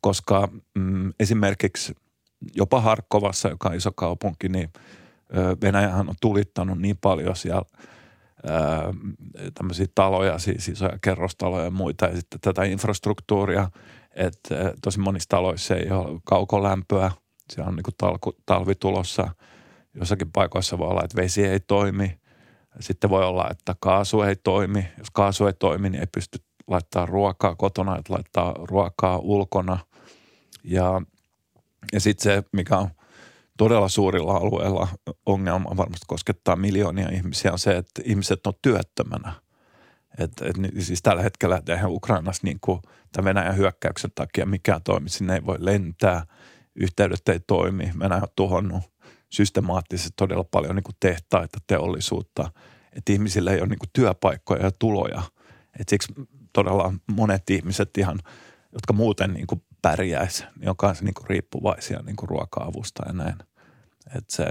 koska 0.00 0.48
mm, 0.74 1.12
esimerkiksi 1.20 1.94
jopa 2.54 2.80
Harkovassa, 2.80 3.48
joka 3.48 3.68
on 3.68 3.74
iso 3.74 3.92
kaupunki, 3.92 4.48
niin– 4.48 4.72
Venäjähän 5.62 6.08
on 6.08 6.14
tulittanut 6.20 6.78
niin 6.78 6.96
paljon 6.96 7.36
siellä 7.36 7.62
tämmöisiä 9.54 9.86
taloja, 9.94 10.38
siis 10.38 10.68
isoja 10.68 10.98
kerrostaloja 11.00 11.64
ja 11.64 11.70
muita, 11.70 12.06
ja 12.06 12.16
sitten 12.16 12.40
tätä 12.40 12.64
infrastruktuuria, 12.64 13.70
että 14.14 14.74
tosi 14.82 14.98
monissa 14.98 15.28
taloissa 15.28 15.76
ei 15.76 15.90
ole 15.90 16.20
kaukolämpöä, 16.24 17.10
siellä 17.52 17.68
on 17.68 17.76
niin 17.76 17.84
kuin 17.84 17.94
talku, 17.98 18.36
talvi 18.46 18.74
tulossa, 18.74 19.28
jossakin 19.94 20.32
paikoissa 20.32 20.78
voi 20.78 20.88
olla, 20.88 21.04
että 21.04 21.22
vesi 21.22 21.46
ei 21.46 21.60
toimi, 21.60 22.18
sitten 22.80 23.10
voi 23.10 23.24
olla, 23.24 23.48
että 23.50 23.76
kaasu 23.80 24.22
ei 24.22 24.36
toimi, 24.36 24.88
jos 24.98 25.10
kaasu 25.12 25.46
ei 25.46 25.52
toimi, 25.52 25.90
niin 25.90 26.00
ei 26.00 26.06
pysty 26.14 26.38
laittaa 26.66 27.06
ruokaa 27.06 27.54
kotona, 27.54 27.98
että 27.98 28.12
laittaa 28.12 28.54
ruokaa 28.58 29.18
ulkona, 29.18 29.78
ja, 30.64 31.02
ja 31.92 32.00
sitten 32.00 32.22
se, 32.22 32.42
mikä 32.52 32.78
on 32.78 32.90
todella 33.58 33.88
suurilla 33.88 34.36
alueilla 34.36 34.88
ongelma 35.26 35.76
varmasti 35.76 36.04
koskettaa 36.06 36.56
miljoonia 36.56 37.08
ihmisiä 37.12 37.52
on 37.52 37.58
se, 37.58 37.76
että 37.76 38.02
ihmiset 38.04 38.46
on 38.46 38.54
työttömänä. 38.62 39.32
Et, 40.18 40.32
et, 40.42 40.56
siis 40.78 41.02
tällä 41.02 41.22
hetkellä 41.22 41.62
eihän 41.68 41.90
Ukrainassa 41.90 42.40
niin 42.44 42.58
kuin 42.60 42.80
tämän 43.12 43.24
Venäjän 43.24 43.56
hyökkäyksen 43.56 44.10
takia 44.14 44.46
mikään 44.46 44.82
toimi. 44.82 45.08
Sinne 45.08 45.34
ei 45.34 45.46
voi 45.46 45.56
lentää, 45.58 46.26
yhteydet 46.76 47.28
ei 47.28 47.40
toimi. 47.46 47.92
Venäjä 47.98 48.22
on 48.22 48.28
tuhonnut 48.36 48.82
systemaattisesti 49.30 50.12
todella 50.16 50.44
paljon 50.44 50.76
niin 50.76 50.84
kuin 50.84 50.96
tehtaita, 51.00 51.58
teollisuutta. 51.66 52.50
Että 52.92 53.12
ihmisillä 53.12 53.52
ei 53.52 53.60
ole 53.60 53.68
niin 53.68 53.78
kuin 53.78 53.90
työpaikkoja 53.92 54.62
ja 54.62 54.70
tuloja. 54.70 55.22
Et 55.80 55.88
siksi 55.88 56.12
todella 56.52 56.94
monet 57.12 57.50
ihmiset 57.50 57.98
ihan, 57.98 58.18
jotka 58.72 58.92
muuten 58.92 59.32
niin 59.32 59.46
kuin 59.46 59.62
pärjäisi, 59.82 60.44
niin 60.58 60.70
on 60.70 60.76
kanssa 60.76 61.04
niin 61.04 61.14
kuin 61.14 61.26
riippuvaisia 61.26 62.02
niin 62.02 62.16
kuin 62.16 62.28
ruoka-avusta 62.28 63.02
ja 63.06 63.12
näin. 63.12 63.36
Et 64.16 64.30
se, 64.30 64.44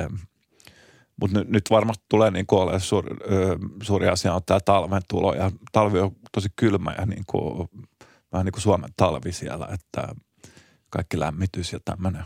mutta 1.22 1.40
nyt, 1.40 1.50
nyt 1.50 1.64
varmasti 1.70 2.06
tulee 2.10 2.32
niin 2.32 2.46
kuin 2.46 2.62
olemaan 2.62 2.82
suuri, 2.82 3.16
suuri 3.84 4.08
asia 4.08 4.34
on 4.34 4.42
tämä 4.46 4.60
talven 4.60 5.02
tulo 5.10 5.34
ja 5.34 5.52
talvi 5.72 6.00
on 6.00 6.16
tosi 6.32 6.50
kylmä 6.56 6.96
ja 6.98 7.06
niin 7.06 7.24
kuin, 7.28 7.70
vähän 8.32 8.46
niin 8.46 8.54
kuin 8.54 8.62
Suomen 8.62 8.90
talvi 8.98 9.32
siellä, 9.32 9.68
että 9.74 10.16
kaikki 10.96 11.20
lämmitys 11.20 11.74
ja 11.74 11.80
tämmöinen. 11.86 12.24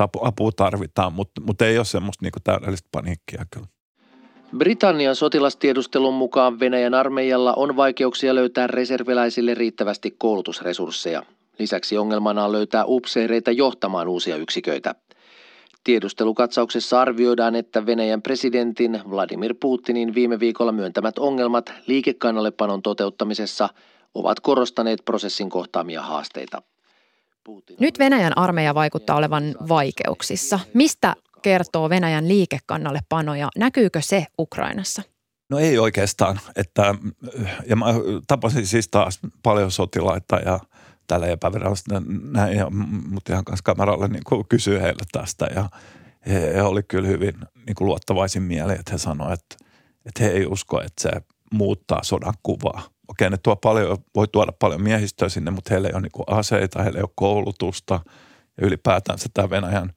Apu, 0.00 0.18
apua 0.22 0.50
tarvitaan, 0.52 1.12
mutta, 1.12 1.40
mutta 1.40 1.66
ei 1.66 1.78
ole 1.78 1.84
semmoista 1.84 2.24
niin 2.24 2.32
täydellistä 2.44 2.88
paniikkia 2.92 3.46
kyllä. 3.50 3.66
Britannian 4.56 5.16
sotilastiedustelun 5.16 6.14
mukaan 6.14 6.60
Venäjän 6.60 6.94
armeijalla 6.94 7.54
on 7.54 7.76
vaikeuksia 7.76 8.34
löytää 8.34 8.66
reserviläisille 8.66 9.54
riittävästi 9.54 10.10
koulutusresursseja. 10.18 11.22
Lisäksi 11.58 11.98
ongelmana 11.98 12.44
on 12.44 12.52
löytää 12.52 12.84
upseereita 12.86 13.50
johtamaan 13.50 14.08
uusia 14.08 14.36
yksiköitä. 14.36 14.94
Tiedustelukatsauksessa 15.84 17.00
arvioidaan, 17.00 17.54
että 17.54 17.86
Venäjän 17.86 18.22
presidentin 18.22 19.00
Vladimir 19.10 19.54
Putinin 19.60 20.14
viime 20.14 20.40
viikolla 20.40 20.72
myöntämät 20.72 21.18
ongelmat 21.18 21.72
liikekannallepanon 21.86 22.82
toteuttamisessa 22.82 23.68
ovat 24.14 24.40
korostaneet 24.40 25.02
prosessin 25.04 25.50
kohtaamia 25.50 26.02
haasteita. 26.02 26.62
Nyt 27.80 27.98
Venäjän 27.98 28.38
armeija 28.38 28.74
vaikuttaa 28.74 29.16
olevan 29.16 29.54
vaikeuksissa. 29.68 30.60
Mistä 30.74 31.16
kertoo 31.42 31.88
Venäjän 31.88 32.28
liikekannallepano 32.28 33.34
ja 33.34 33.48
näkyykö 33.56 34.00
se 34.00 34.26
Ukrainassa? 34.38 35.02
No 35.50 35.58
ei 35.58 35.78
oikeastaan. 35.78 36.40
Että, 36.56 36.94
ja 37.66 37.76
mä 37.76 37.86
tapasin 38.26 38.66
siis 38.66 38.88
taas 38.88 39.20
paljon 39.42 39.70
sotilaita 39.70 40.36
ja 40.36 40.60
tällä 41.06 41.26
epävirallisesti 41.26 41.90
näin, 42.32 42.56
ja, 42.56 42.70
mutta 43.10 43.32
ihan 43.32 43.44
kanssa 43.44 43.62
kameralla 43.62 44.08
niin 44.08 44.22
kysyi 44.48 44.80
heille 44.80 45.04
tästä 45.12 45.46
ja 45.54 45.70
he, 46.26 46.54
he 46.54 46.62
oli 46.62 46.82
kyllä 46.82 47.08
hyvin 47.08 47.34
niin 47.66 47.74
kuin 47.74 47.86
luottavaisin 47.86 48.42
mieleen, 48.42 48.80
että 48.80 48.92
he 48.92 48.98
sanoivat, 48.98 49.40
että, 49.40 49.64
että 50.06 50.24
he 50.24 50.30
ei 50.30 50.46
usko, 50.46 50.80
että 50.80 51.02
se 51.02 51.10
muuttaa 51.54 52.02
sodan 52.02 52.34
kuvaa. 52.42 52.82
Okei, 53.08 53.30
ne 53.30 53.36
tuo 53.36 53.56
paljon, 53.56 53.98
voi 54.14 54.28
tuoda 54.28 54.52
paljon 54.52 54.82
miehistöä 54.82 55.28
sinne, 55.28 55.50
mutta 55.50 55.70
heillä 55.70 55.88
ei 55.88 55.94
ole 55.94 56.02
niin 56.02 56.38
aseita, 56.38 56.82
heillä 56.82 56.98
ei 56.98 57.02
ole 57.02 57.10
koulutusta 57.14 58.00
ja 58.60 58.66
ylipäätään 58.66 59.18
tämä 59.34 59.50
Venäjän 59.50 59.92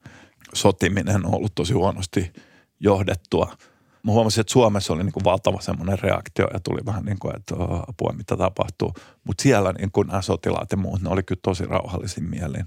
sotiminen 0.54 1.26
on 1.26 1.34
ollut 1.34 1.54
tosi 1.54 1.72
huonosti 1.72 2.32
johdettua– 2.80 3.52
mä 4.02 4.12
huomasin, 4.12 4.40
että 4.40 4.52
Suomessa 4.52 4.92
oli 4.92 5.04
niin 5.04 5.12
kuin 5.12 5.24
valtava 5.24 5.60
semmoinen 5.60 5.98
reaktio 5.98 6.48
ja 6.52 6.60
tuli 6.60 6.80
vähän 6.86 7.04
niin 7.04 7.18
kuin, 7.18 7.36
että 7.36 7.54
apua, 7.88 8.12
mitä 8.16 8.36
tapahtuu. 8.36 8.94
Mutta 9.24 9.42
siellä 9.42 9.72
niin 9.72 9.92
kuin 9.92 10.08
nämä 10.08 10.22
sotilaat 10.22 10.70
ja 10.70 10.76
muut, 10.76 11.02
ne 11.02 11.08
oli 11.08 11.22
kyllä 11.22 11.40
tosi 11.42 11.66
rauhallisin 11.66 12.24
mielin 12.24 12.66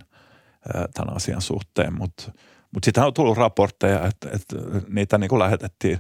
tämän 0.94 1.16
asian 1.16 1.42
suhteen. 1.42 1.94
Mutta 1.98 2.32
mut 2.72 2.84
sitten 2.84 3.04
on 3.04 3.14
tullut 3.14 3.38
raportteja, 3.38 4.06
että, 4.06 4.30
että 4.34 4.56
niitä 4.90 5.18
niin 5.18 5.30
kuin 5.30 5.40
lähetettiin 5.40 6.00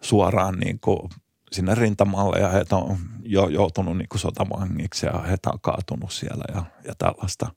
suoraan 0.00 0.58
niin 0.58 0.80
kuin 0.80 1.10
sinne 1.54 1.74
rintamalle 1.74 2.38
ja 2.38 2.48
heitä 2.48 2.76
on 2.76 2.98
jo 3.22 3.48
joutunut 3.48 3.98
niin 3.98 4.08
sotavangiksi 4.16 5.06
ja 5.06 5.18
heitä 5.18 5.50
on 5.52 5.60
kaatunut 5.60 6.12
siellä 6.12 6.44
ja, 6.54 6.64
ja 6.84 6.94
tällaista. 6.98 7.54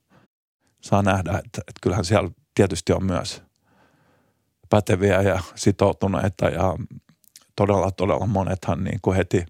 Saa 0.82 1.02
nähdä, 1.02 1.32
että, 1.32 1.62
että 1.62 1.80
kyllähän 1.82 2.06
siellä 2.06 2.30
tietysti 2.56 2.94
on 2.94 3.04
myös– 3.04 3.42
päteviä 4.70 5.22
ja 5.22 5.40
sitoutuneita 5.56 6.50
ja 6.50 6.76
todella, 7.56 7.92
todella 7.92 8.26
monethan 8.26 8.84
niin 8.84 9.00
kuin 9.02 9.18
heti, 9.18 9.46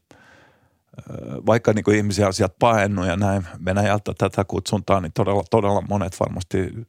vaikka 1.46 1.74
niin 1.74 1.84
kuin 1.84 1.98
ihmisiä 1.98 2.28
on 2.28 2.34
sieltä 2.34 2.56
paennut 2.60 3.08
ja 3.08 3.16
näin 3.16 3.48
Venäjältä 3.66 4.14
tätä 4.18 4.46
kutsuntaa, 4.46 5.02
niin 5.02 5.14
todella, 5.14 5.44
todella 5.52 5.82
monet 5.90 6.20
varmasti 6.20 6.88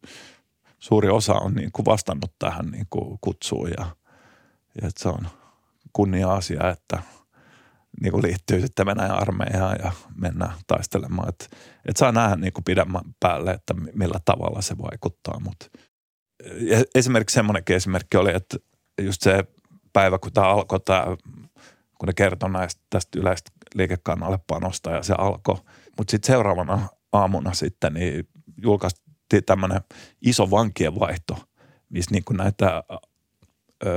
suuri 0.78 1.08
osa 1.08 1.34
on 1.34 1.54
niin 1.54 1.72
kuin 1.72 1.86
vastannut 1.86 2.32
tähän 2.38 2.66
niin 2.66 2.86
kuin 2.90 3.18
kutsuun 3.20 3.70
ja, 3.70 3.86
ja 4.82 4.88
että 4.88 5.02
se 5.02 5.08
on 5.08 5.28
kunnia-asia, 5.92 6.70
että 6.70 7.02
niin 8.00 8.12
kuin 8.12 8.22
liittyy 8.22 8.60
sitten 8.60 8.86
Venäjän 8.86 9.18
armeijaan 9.18 9.76
ja 9.82 9.92
mennään 10.20 10.54
taistelemaan. 10.66 11.28
Että, 11.28 11.44
että 11.88 11.98
saa 11.98 12.12
nähdä 12.12 12.36
niin 12.36 12.52
kuin 12.52 12.64
pidemmän 12.64 13.02
päälle, 13.20 13.50
että 13.50 13.74
millä 13.74 14.20
tavalla 14.24 14.62
se 14.62 14.78
vaikuttaa, 14.78 15.40
mutta– 15.40 15.66
esimerkiksi 16.94 17.34
semmoinenkin 17.34 17.76
esimerkki 17.76 18.16
oli, 18.16 18.34
että 18.34 18.56
just 19.02 19.22
se 19.22 19.44
päivä, 19.92 20.18
kun 20.18 20.32
tämä 20.32 20.46
alkoi, 20.46 20.80
tämä, 20.80 21.04
kun 21.98 22.06
ne 22.06 22.12
kertoi 22.12 22.50
näistä, 22.50 22.82
tästä 22.90 23.18
yleistä 23.18 23.50
liikekannalle 23.74 24.38
panosta 24.46 24.90
ja 24.90 25.02
se 25.02 25.14
alkoi. 25.18 25.56
Mutta 25.98 26.10
sitten 26.10 26.26
seuraavana 26.26 26.88
aamuna 27.12 27.52
sitten 27.52 27.94
niin 27.94 28.28
julkaistiin 28.62 29.44
tämmöinen 29.46 29.80
iso 30.22 30.50
vankien 30.50 31.00
vaihto, 31.00 31.38
missä 31.88 32.10
niin 32.10 32.24
näitä 32.30 32.82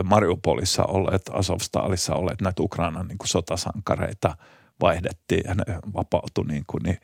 Mariupolissa 0.04 0.84
olleet, 0.84 1.22
Azovstalissa 1.34 2.16
olleet 2.16 2.42
näitä 2.42 2.64
Ukrainan 2.64 3.08
niin 3.08 3.18
kuin 3.18 3.28
sotasankareita 3.28 4.38
vaihdettiin 4.82 5.42
ja 5.48 5.56
ne 5.56 5.64
vapautui 5.94 6.46
niin 6.46 6.64
kuin, 6.68 6.84
niin 6.84 6.98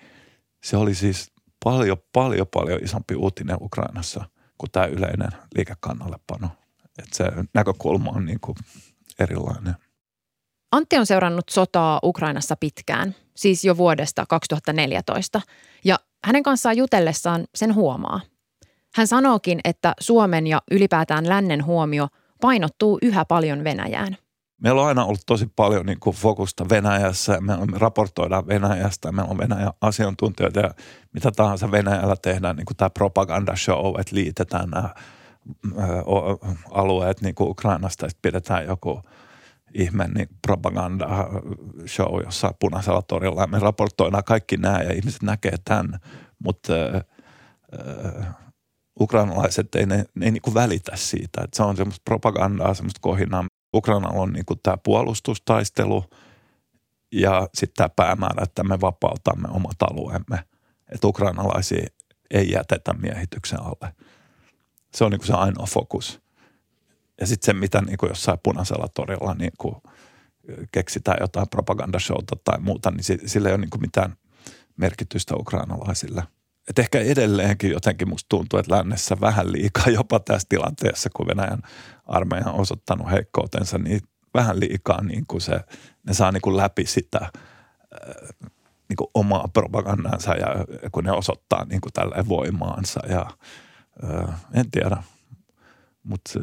se 0.63 0.78
oli 0.78 0.96
siis 0.96 1.32
paljon, 1.63 1.98
paljon, 2.13 2.48
paljon 2.54 2.84
isompi 2.84 3.16
uutinen 3.16 3.58
Ukrainassa– 3.62 4.26
kuin 4.58 4.72
tämä 4.72 4.86
yleinen 4.86 5.30
liikekannallepano. 5.56 6.50
Että 7.00 7.18
se 7.18 7.24
näkökulma 7.54 8.12
on 8.12 8.26
niin 8.26 8.40
kuin 8.40 8.56
erilainen. 9.20 9.76
Antti 10.72 10.98
on 10.98 11.06
seurannut 11.06 11.50
sotaa 11.50 12.00
Ukrainassa 12.04 12.56
pitkään, 12.56 13.16
siis 13.36 13.66
jo 13.66 13.78
vuodesta 13.78 14.26
2014, 14.30 15.42
ja 15.84 16.00
hänen 16.24 16.44
kanssaan 16.44 16.78
jutellessaan 16.78 17.46
sen 17.56 17.76
huomaa. 17.76 18.22
Hän 18.96 19.08
sanookin, 19.08 19.60
että 19.63 19.94
Suomen 20.00 20.48
ja 20.48 20.62
ylipäätään 20.72 21.30
lännen 21.30 21.66
huomio 21.66 22.08
painottuu 22.41 22.97
yhä 23.02 23.26
paljon 23.26 23.63
Venäjään– 23.63 24.17
meillä 24.62 24.82
on 24.82 24.88
aina 24.88 25.06
ollut 25.06 25.21
tosi 25.26 25.47
paljon 25.56 25.86
niin 25.86 26.00
kuin 26.00 26.15
fokusta 26.15 26.69
Venäjässä. 26.69 27.41
Me, 27.41 27.54
raportoidaan 27.73 28.47
Venäjästä, 28.47 29.12
meillä 29.12 29.32
on 29.32 29.38
Venäjän 29.38 29.71
asiantuntijoita 29.82 30.60
ja 30.60 30.71
mitä 31.13 31.32
tahansa 31.32 31.71
Venäjällä 31.71 32.15
tehdään, 32.21 32.56
niin 32.56 32.65
kuin 32.65 32.78
tämä 32.78 32.89
propaganda 32.89 33.56
show, 33.56 34.00
että 34.00 34.15
liitetään 34.15 34.69
nämä 34.69 34.89
alueet 36.71 37.21
niin 37.21 37.36
kuin 37.36 37.50
Ukrainasta 37.50 38.06
ja 38.06 38.12
pidetään 38.21 38.65
joku 38.65 39.02
ihme 39.73 40.08
niin 40.08 40.30
propaganda 40.47 41.08
show 41.88 42.23
jossain 42.26 42.54
punaisella 42.60 43.02
torilla. 43.02 43.47
Me 43.47 43.60
raportoidaan 43.60 44.23
kaikki 44.23 44.58
nämä 44.58 44.82
ja 44.82 44.93
ihmiset 44.93 45.21
näkee 45.21 45.56
tämän, 45.65 46.00
mutta 46.39 46.73
äh, 46.93 48.28
ukrainalaiset 49.00 49.76
ei, 49.76 49.86
ne, 49.86 50.06
ne 50.16 50.26
ei 50.26 50.32
niin 50.32 50.42
kuin 50.42 50.54
välitä 50.54 50.96
siitä. 50.96 51.42
Että 51.44 51.58
se 51.58 51.64
on 51.64 51.78
semmoista 51.78 52.02
propagandaa, 52.06 52.74
semmoista 52.74 53.00
kohinaa. 53.02 53.46
Ukrainalla 53.76 54.22
on 54.22 54.34
niin 54.34 54.46
kuin 54.46 54.60
tämä 54.64 54.78
puolustustaistelu 54.84 56.06
ja 57.12 57.48
sitten 57.54 57.76
tämä 57.76 57.90
päämäärä, 57.96 58.44
että 58.44 58.64
me 58.64 58.82
vapautamme 58.82 59.48
omat 59.52 59.82
alueemme. 59.82 60.44
Että 60.92 61.08
ukrainalaisia 61.08 61.88
ei 62.32 62.52
jätetä 62.52 62.94
miehityksen 62.94 63.62
alle. 63.62 63.94
Se 64.96 65.04
on 65.04 65.12
niin 65.12 65.20
kuin 65.20 65.28
se 65.28 65.34
ainoa 65.34 65.66
fokus. 65.66 66.22
Ja 67.22 67.28
sitten 67.28 67.46
se, 67.46 67.54
mitä 67.54 67.82
niin 67.82 67.98
kuin 67.98 68.10
jossain 68.10 68.40
punaisella 68.44 68.88
torilla 68.94 69.34
niin 69.34 69.54
kuin 69.58 69.76
keksitään 70.72 71.18
jotain 71.22 71.50
propagandashowta 71.50 72.36
tai 72.44 72.60
muuta, 72.60 72.92
niin 72.92 73.30
sillä 73.30 73.50
ei 73.50 73.56
ole 73.56 73.62
niin 73.62 73.70
kuin 73.70 73.82
mitään 73.82 74.16
merkitystä 74.78 75.36
ukrainalaisille– 75.36 76.24
et 76.67 76.80
ehkä 76.80 76.99
edelleenkin 76.99 77.71
jotenkin 77.71 78.10
musta 78.10 78.30
tuntuu, 78.30 78.60
että 78.60 78.75
lännessä 78.75 79.17
vähän 79.21 79.51
liikaa 79.51 79.88
jopa 79.88 80.19
tässä 80.19 80.47
tilanteessa, 80.49 81.10
kun 81.15 81.27
Venäjän 81.27 81.62
armeija 82.06 82.51
on 82.51 82.60
osoittanut 82.60 83.12
heikkoutensa, 83.12 83.77
niin 83.77 84.01
vähän 84.34 84.60
liikaa 84.60 85.03
niin 85.03 85.23
kuin 85.27 85.41
se, 85.41 85.60
ne 86.03 86.13
saa 86.13 86.32
niin 86.32 86.41
kuin 86.41 86.58
läpi 86.58 86.86
sitä 86.86 87.19
äh, 87.21 87.32
niin 88.89 88.97
kuin 88.97 89.08
omaa 89.13 89.47
propagandansa 89.53 90.36
ja 90.36 90.56
kun 90.91 91.03
ne 91.03 91.12
osoittaa 91.12 91.65
niin 91.65 91.82
kuin 91.82 91.93
tälle 91.93 92.27
voimaansa 92.30 92.99
ja 93.10 93.25
äh, 94.03 94.36
en 94.53 94.71
tiedä, 94.71 95.03
mutta 96.03 96.39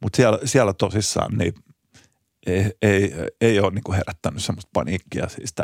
mut 0.00 0.14
siellä, 0.14 0.38
siellä 0.44 0.72
tosissaan 0.72 1.38
niin 1.38 1.54
ei, 2.46 2.72
ei, 2.82 3.14
ei 3.40 3.60
ole 3.60 3.70
niin 3.70 3.84
kuin 3.84 3.96
herättänyt 3.96 4.44
semmoista 4.44 4.70
paniikkia 4.72 5.28
siis 5.28 5.54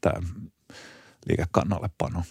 tämä 0.00 0.20
liikekannallepano. 1.28 2.22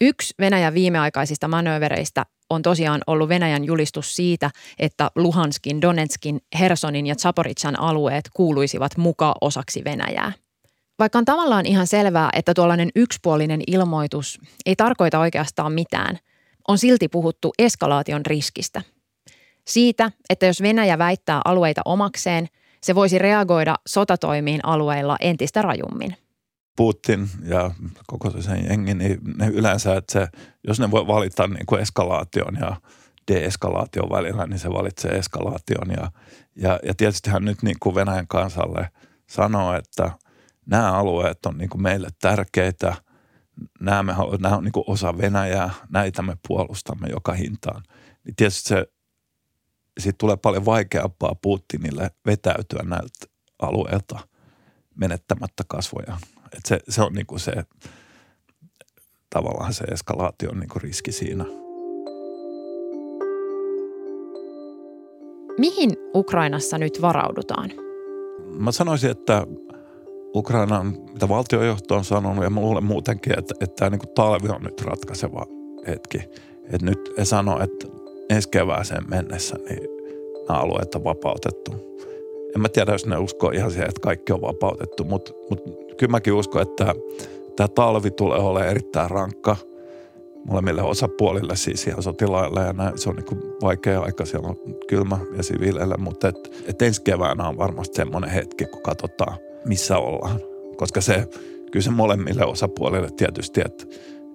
Yksi 0.00 0.34
Venäjän 0.38 0.74
viimeaikaisista 0.74 1.48
manöövereistä 1.48 2.26
on 2.50 2.62
tosiaan 2.62 3.00
ollut 3.06 3.28
Venäjän 3.28 3.64
julistus 3.64 4.16
siitä, 4.16 4.50
että 4.78 5.10
Luhanskin, 5.16 5.82
Donetskin, 5.82 6.40
Hersonin 6.58 7.06
ja 7.06 7.14
Zaporitsan 7.14 7.80
alueet 7.80 8.24
kuuluisivat 8.34 8.96
mukaan 8.96 9.34
osaksi 9.40 9.82
Venäjää. 9.84 10.32
Vaikka 10.98 11.18
on 11.18 11.24
tavallaan 11.24 11.66
ihan 11.66 11.86
selvää, 11.86 12.30
että 12.32 12.54
tuollainen 12.54 12.88
yksipuolinen 12.96 13.60
ilmoitus 13.66 14.40
ei 14.66 14.76
tarkoita 14.76 15.18
oikeastaan 15.18 15.72
mitään, 15.72 16.18
on 16.68 16.78
silti 16.78 17.08
puhuttu 17.08 17.52
eskalaation 17.58 18.26
riskistä. 18.26 18.82
Siitä, 19.66 20.10
että 20.30 20.46
jos 20.46 20.62
Venäjä 20.62 20.98
väittää 20.98 21.40
alueita 21.44 21.82
omakseen, 21.84 22.46
se 22.82 22.94
voisi 22.94 23.18
reagoida 23.18 23.76
sotatoimiin 23.86 24.60
alueilla 24.64 25.16
entistä 25.20 25.62
rajummin. 25.62 26.16
Putin 26.76 27.28
ja 27.44 27.70
koko 28.06 28.30
sen 28.30 28.64
jengi, 28.68 28.94
niin 28.94 29.20
ne 29.36 29.46
yleensä, 29.46 29.96
että 29.96 30.12
se, 30.12 30.28
jos 30.66 30.80
ne 30.80 30.90
voi 30.90 31.06
valita 31.06 31.46
niin 31.46 31.66
kuin 31.66 31.80
eskalaation 31.80 32.56
ja 32.60 32.76
deeskalaation 33.32 34.10
välillä, 34.10 34.46
niin 34.46 34.58
se 34.58 34.70
valitsee 34.70 35.10
eskalaation. 35.10 35.90
Ja, 35.96 36.10
ja, 36.56 36.80
ja 36.82 36.94
tietysti 36.94 37.30
hän 37.30 37.44
nyt 37.44 37.62
niin 37.62 37.76
kuin 37.80 37.94
Venäjän 37.94 38.26
kansalle 38.26 38.88
sanoo, 39.26 39.74
että 39.74 40.10
nämä 40.66 40.92
alueet 40.92 41.46
on 41.46 41.58
niin 41.58 41.70
kuin 41.70 41.82
meille 41.82 42.08
tärkeitä, 42.20 42.94
nämä, 43.80 44.02
me, 44.02 44.14
nämä 44.40 44.56
on 44.56 44.64
niin 44.64 44.72
kuin 44.72 44.84
osa 44.86 45.18
Venäjää, 45.18 45.70
näitä 45.88 46.22
me 46.22 46.36
puolustamme 46.48 47.08
joka 47.08 47.32
hintaan. 47.32 47.82
Niin 48.24 48.36
tietysti 48.36 48.68
se, 48.68 48.86
siitä 50.00 50.18
tulee 50.18 50.36
paljon 50.36 50.64
vaikeampaa 50.64 51.34
Putinille 51.42 52.10
vetäytyä 52.26 52.82
näiltä 52.82 53.26
alueilta 53.58 54.18
menettämättä 54.94 55.64
kasvojaan. 55.68 56.20
Et 56.56 56.66
se, 56.66 56.78
se 56.88 57.02
on 57.02 57.12
niinku 57.12 57.38
se 57.38 57.52
tavallaan 59.30 59.74
se 59.74 59.84
eskalaation 59.84 60.60
niinku 60.60 60.78
riski 60.78 61.12
siinä. 61.12 61.44
Mihin 65.58 65.90
Ukrainassa 66.14 66.78
nyt 66.78 67.02
varaudutaan? 67.02 67.70
Mä 68.58 68.72
sanoisin, 68.72 69.10
että 69.10 69.46
Ukrainan, 70.34 70.86
mitä 71.12 71.28
valtiojohto 71.28 71.96
on 71.96 72.04
sanonut 72.04 72.44
ja 72.44 72.50
mä 72.50 72.60
luulen 72.60 72.84
muutenkin, 72.84 73.38
että, 73.38 73.54
että 73.60 73.76
tämä 73.76 73.90
niinku 73.90 74.06
talvi 74.06 74.48
on 74.48 74.62
nyt 74.62 74.80
ratkaiseva 74.80 75.46
hetki. 75.86 76.18
Että 76.64 76.86
nyt 76.86 77.12
he 77.18 77.24
sanoo, 77.24 77.60
että 77.62 77.86
ensi 78.30 78.48
kevääseen 78.48 79.10
mennessä 79.10 79.56
niin 79.68 79.88
nämä 80.48 80.60
alueet 80.60 80.94
on 80.94 81.04
vapautettu 81.04 81.93
en 82.54 82.60
mä 82.60 82.68
tiedä, 82.68 82.92
jos 82.92 83.06
ne 83.06 83.18
uskoo 83.18 83.50
ihan 83.50 83.70
siihen, 83.70 83.88
että 83.88 84.00
kaikki 84.00 84.32
on 84.32 84.40
vapautettu, 84.40 85.04
mutta, 85.04 85.32
mutta 85.50 85.70
kyllä 85.96 86.10
mäkin 86.10 86.32
uskon, 86.32 86.62
että 86.62 86.94
tämä 87.56 87.68
talvi 87.68 88.10
tulee 88.10 88.38
olemaan 88.38 88.70
erittäin 88.70 89.10
rankka 89.10 89.56
molemmille 90.48 90.82
osapuolille, 90.82 91.56
siis 91.56 91.86
ihan 91.86 92.02
sotilaille 92.02 92.60
ja 92.60 92.72
näin. 92.72 92.98
Se 92.98 93.10
on 93.10 93.16
niin 93.16 93.42
vaikea 93.62 94.00
aika, 94.00 94.24
siellä 94.24 94.48
on 94.48 94.56
kylmä 94.88 95.18
ja 95.36 95.42
siviileille, 95.42 95.96
mutta 95.98 96.28
et, 96.28 96.64
et 96.66 96.82
ensi 96.82 97.02
keväänä 97.02 97.48
on 97.48 97.58
varmasti 97.58 97.96
semmoinen 97.96 98.30
hetki, 98.30 98.64
kun 98.64 98.82
katsotaan, 98.82 99.36
missä 99.64 99.98
ollaan. 99.98 100.40
Koska 100.76 101.00
se, 101.00 101.28
kyllä 101.72 101.84
se 101.84 101.90
molemmille 101.90 102.44
osapuolille 102.44 103.08
tietysti, 103.16 103.60
että, 103.64 103.84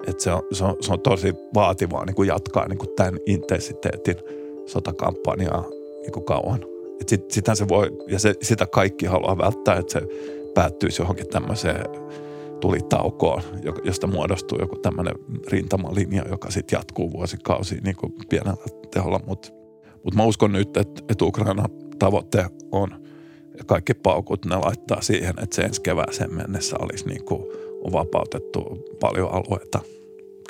että 0.07 0.23
se, 0.23 0.31
on, 0.31 0.41
se, 0.51 0.63
on, 0.63 0.75
se 0.81 0.93
on 0.93 0.99
tosi 0.99 1.33
vaativaa 1.53 2.05
niin 2.05 2.15
kuin 2.15 2.27
jatkaa 2.27 2.67
niin 2.67 2.79
kuin 2.79 2.95
tämän 2.95 3.19
intensiteetin 3.25 4.15
sotakampanjaa 4.65 5.65
niin 6.01 6.11
kuin 6.11 6.25
kauan. 6.25 6.65
Sit, 7.07 7.31
sitähän 7.31 7.57
se 7.57 7.67
voi, 7.67 7.97
ja 8.07 8.19
se, 8.19 8.33
sitä 8.41 8.67
kaikki 8.67 9.05
haluaa 9.05 9.37
välttää, 9.37 9.75
että 9.75 9.93
se 9.93 10.01
päättyisi 10.53 11.01
johonkin 11.01 11.27
tämmöiseen 11.27 11.85
tulitaukoon, 12.59 13.41
josta 13.83 14.07
muodostuu 14.07 14.57
joku 14.61 14.75
tämmöinen 14.75 15.15
rintamalinja, 15.47 16.25
joka 16.29 16.51
sitten 16.51 16.77
jatkuu 16.77 17.11
vuosikausia 17.11 17.81
niin 17.83 17.95
kuin 17.95 18.13
pienellä 18.29 18.63
teholla. 18.91 19.19
Mutta 19.27 19.49
mut 20.03 20.15
mä 20.15 20.23
uskon 20.23 20.51
nyt, 20.51 20.77
että, 20.77 21.03
että 21.09 21.25
Ukraina 21.25 21.65
tavoite 21.99 22.45
on, 22.71 22.93
että 23.51 23.63
kaikki 23.65 23.93
paukut 23.93 24.45
ne 24.45 24.55
laittaa 24.55 25.01
siihen, 25.01 25.33
että 25.43 25.55
se 25.55 25.61
ensi 25.61 25.81
kevääseen 25.81 26.33
mennessä 26.33 26.75
olisi 26.79 27.07
niin 27.07 27.25
kuin, 27.25 27.43
on 27.83 27.91
vapautettu 27.91 28.87
paljon 28.99 29.31
alueita, 29.31 29.79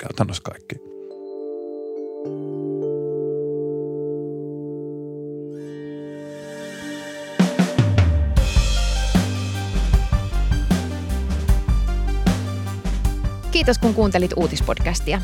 käytännössä 0.00 0.42
kaikki. 0.42 0.76
Kiitos 13.50 13.78
kun 13.78 13.94
kuuntelit 13.94 14.32
uutispodcastia. 14.36 15.20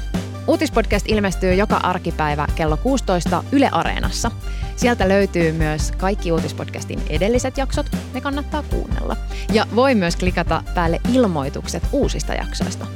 Uutispodcast 0.47 1.07
ilmestyy 1.09 1.55
joka 1.55 1.77
arkipäivä 1.77 2.47
kello 2.55 2.77
16 2.77 3.45
Yle 3.53 3.69
Areenassa. 3.73 4.31
Sieltä 4.77 5.09
löytyy 5.09 5.53
myös 5.53 5.93
kaikki 5.93 6.33
uutispodcastin 6.33 7.03
edelliset 7.09 7.59
jaksot, 7.59 7.87
ne 8.15 8.21
kannattaa 8.21 8.63
kuunnella. 8.63 9.17
Ja 9.53 9.67
voi 9.75 9.95
myös 9.95 10.17
klikata 10.17 10.63
päälle 10.75 11.01
ilmoitukset 11.13 11.83
uusista 11.93 12.35
jaksoista. 12.35 12.87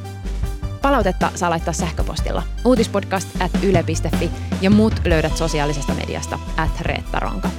Palautetta 0.83 1.31
saa 1.35 1.51
laittaa 1.51 1.75
sähköpostilla 1.75 2.43
uutispodcast 2.65 3.29
ja 4.61 4.71
muut 4.71 4.95
löydät 5.05 5.37
sosiaalisesta 5.37 5.95
mediasta 5.95 6.39
at 6.57 6.81
Reetta 6.81 7.21
Ronka. 7.21 7.51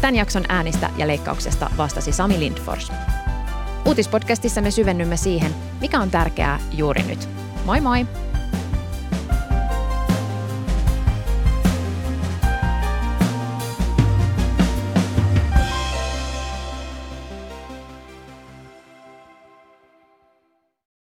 Tämän 0.00 0.16
jakson 0.16 0.44
äänistä 0.48 0.90
ja 0.96 1.06
leikkauksesta 1.06 1.70
vastasi 1.76 2.12
Sami 2.12 2.38
Lindfors. 2.38 2.92
Uutispodcastissa 3.86 4.60
me 4.60 4.70
syvennymme 4.70 5.16
siihen, 5.16 5.54
mikä 5.80 6.00
on 6.00 6.10
tärkeää 6.10 6.60
juuri 6.72 7.02
nyt. 7.02 7.28
Moi 7.64 7.80
moi! 7.80 8.23